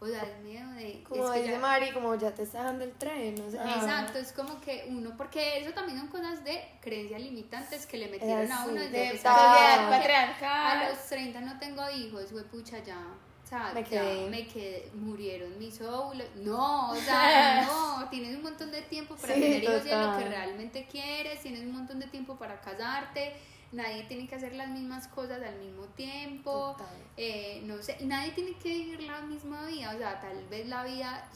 [0.03, 1.03] O sea, es miedo de...
[1.07, 3.39] Como es que dice ya- Mari, como ya te está dando el tren.
[3.39, 7.85] O sea, Exacto, es como que uno, porque eso también son cosas de creencias limitantes
[7.85, 9.21] que le metieron a uno de desde de pequeño.
[9.35, 10.77] sociedad Como que patriarcal.
[10.81, 12.97] A los 30 no tengo hijos, fue pucha ya.
[13.43, 14.29] O sea, Me ya quedé.
[14.29, 16.25] me quedé, murieron mis óvulos.
[16.37, 19.97] No, o sea, no, tienes un montón de tiempo para Sí, tener hijos y es
[19.97, 23.33] lo que realmente quieres, tienes un montón de tiempo para casarte,
[23.71, 26.75] nadie tiene que hacer las mismas cosas al mismo tiempo.
[27.17, 30.83] Eh, no sé, nadie tiene que vivir la misma vida, o sea, tal vez la
[30.83, 31.27] vida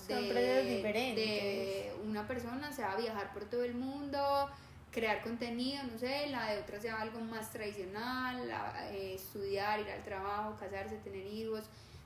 [1.16, 4.50] de una persona sea viajar por todo el mundo,
[4.92, 9.90] crear contenido, no sé, la de otra sea algo más tradicional, la- eh, estudiar, ir
[9.92, 11.66] al trabajo, casarse, tener hijos.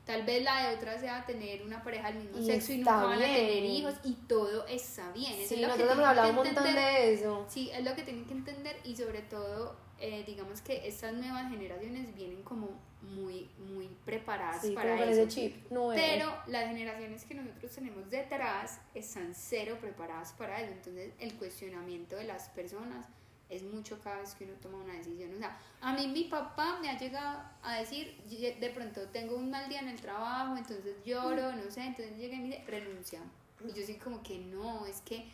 [0.09, 3.03] Tal vez la de otra sea tener una pareja del mismo Y sexo y nunca
[3.03, 5.33] van a tener hijos y todo está bien.
[5.33, 7.45] Eso Sí, es lo que nosotros hemos hablado un montón de eso.
[7.47, 11.51] Sí, es lo que tienen que entender y sobre todo, eh, digamos que estas nuevas
[11.51, 12.69] generaciones vienen como
[13.01, 15.21] muy, muy preparadas Sí, para eso.
[15.21, 15.93] ese chip nuevo.
[15.93, 20.71] Pero las generaciones que nosotros tenemos detrás están cero preparadas para eso.
[20.73, 23.05] Entonces el cuestionamiento de las personas
[23.49, 25.33] es mucho cada vez que uno toma una decisión.
[25.35, 29.35] O sea, a mí mi papá me ha llegado a decir, "Ye- de pronto tengo
[29.35, 32.63] un mal día en el trabajo, entonces lloro, no sé, entonces llega y me dice,
[32.67, 33.19] renuncia.
[33.67, 35.25] Y yo sí como que no, es que,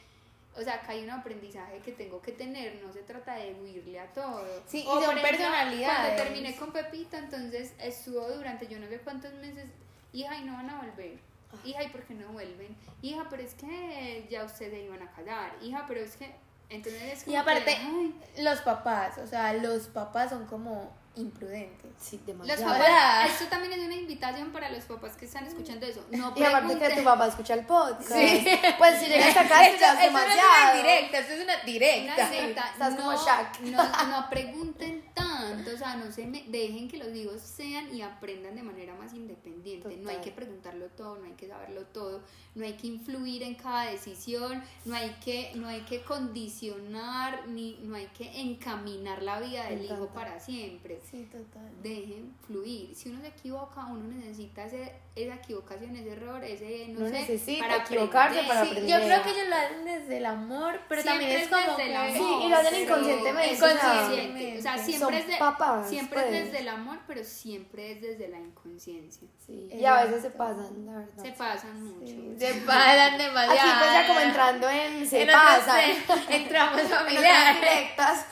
[0.55, 3.99] o sea, acá hay un aprendizaje que tengo que tener, no se trata de huirle
[3.99, 4.63] a todo.
[4.65, 6.13] Sí, y O, son por ejemplo, personalidades.
[6.13, 9.65] Cuando terminé con Pepita, entonces estuvo durante yo no sé cuántos meses,
[10.13, 11.19] hija, y no van a volver.
[11.63, 12.75] Hija, ¿y por qué no vuelven?
[13.01, 15.55] Hija, pero es que ya ustedes se iban a casar.
[15.61, 16.33] Hija, pero es que.
[16.69, 17.77] Entonces es como Y aparte,
[18.35, 21.91] que, los papás, o sea, los papás son como imprudentes.
[21.97, 22.63] Sí, los demasiado.
[22.65, 26.03] papás, Ahora- esto también es una invitación para los papás que están escuchando eso.
[26.11, 28.11] No Y aparte que tu papá escucha el podcast.
[28.11, 28.45] Sí.
[28.77, 30.77] Pues si llegas acá, Esto- ya esto es no es una demasiado.
[30.77, 32.13] directa, esto es una directa.
[32.15, 33.59] Una secta, Estás no, como Shaq.
[33.61, 38.01] No, no pregunten tanto, o sea, no se me, dejen que los hijos sean y
[38.01, 39.97] aprendan de manera más independiente.
[39.97, 42.21] No hay que preguntarlo todo, no hay que saberlo todo,
[42.55, 47.77] no hay que influir en cada decisión, no hay que, no hay que condicionar, ni
[47.83, 50.99] no hay que encaminar la vida del hijo para siempre.
[51.09, 51.69] Sí, total.
[51.83, 52.95] Dejen fluir.
[52.95, 57.13] Si uno se equivoca, uno necesita ese, esa equivocación, ese error, ese, no Uno sé,
[57.13, 58.47] necesita equivocarse aprender.
[58.47, 58.99] para Sí, aprender.
[58.99, 61.77] yo creo que ellos lo hacen desde el amor, pero Siempre también es es como
[61.77, 63.57] desde el amor, Sí, y lo hacen inconscientemente, o
[64.61, 68.27] sea, son siempre, es, de- papás, siempre es desde el amor, pero siempre es desde
[68.27, 69.27] la inconsciencia.
[69.45, 71.23] Sí, y a veces se pasan, la verdad.
[71.23, 72.07] Se pasan mucho.
[72.07, 73.51] Sí, se pasan demasiado.
[73.59, 75.79] Aquí pues ya como entrando en se En pasan.
[76.29, 77.61] entramos En familiares.
[77.61, 78.25] directas.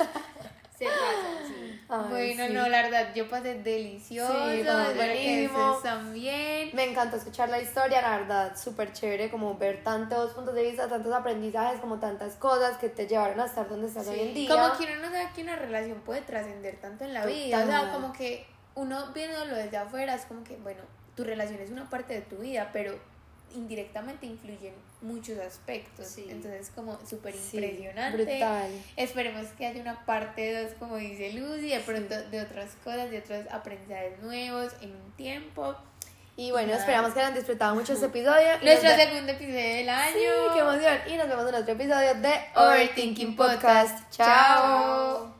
[0.77, 1.72] Se pasan, sí.
[1.93, 2.53] Ay, Bueno, sí.
[2.53, 4.33] no, la verdad, yo pasé delicioso.
[4.51, 4.63] Sí,
[4.95, 5.79] buenísimo.
[5.83, 6.69] también.
[6.73, 10.87] Me encantó escuchar la historia, la verdad, súper chévere como ver tantos puntos de vista,
[10.87, 14.49] tantos aprendizajes, como tantas cosas que te llevaron a estar donde estás hoy en día.
[14.49, 17.63] Como que uno no sabe que una relación puede trascender tanto en la vida.
[17.63, 20.81] O sea, como que uno viéndolo desde afuera es como que, bueno,
[21.15, 22.97] tu relación es una parte de tu vida, pero
[23.53, 24.73] indirectamente influyen
[25.03, 26.07] muchos aspectos.
[26.07, 26.25] Sí.
[26.29, 28.17] Entonces, como súper Sí, impresionante.
[28.23, 28.71] brutal.
[28.95, 33.19] Esperemos que haya una parte 2, como dice Lucy, de pronto de otras cosas, de
[33.19, 35.75] otros aprendizajes nuevos en un tiempo.
[36.35, 36.79] Y bueno, Nada.
[36.79, 38.47] esperamos que hayan disfrutado mucho este episodio.
[38.63, 40.13] Nuestro segundo episodio del año.
[40.13, 40.97] Sí, qué emoción.
[41.07, 44.09] Y nos vemos en otro episodio de Overthinking Podcast.
[44.09, 45.33] Chao.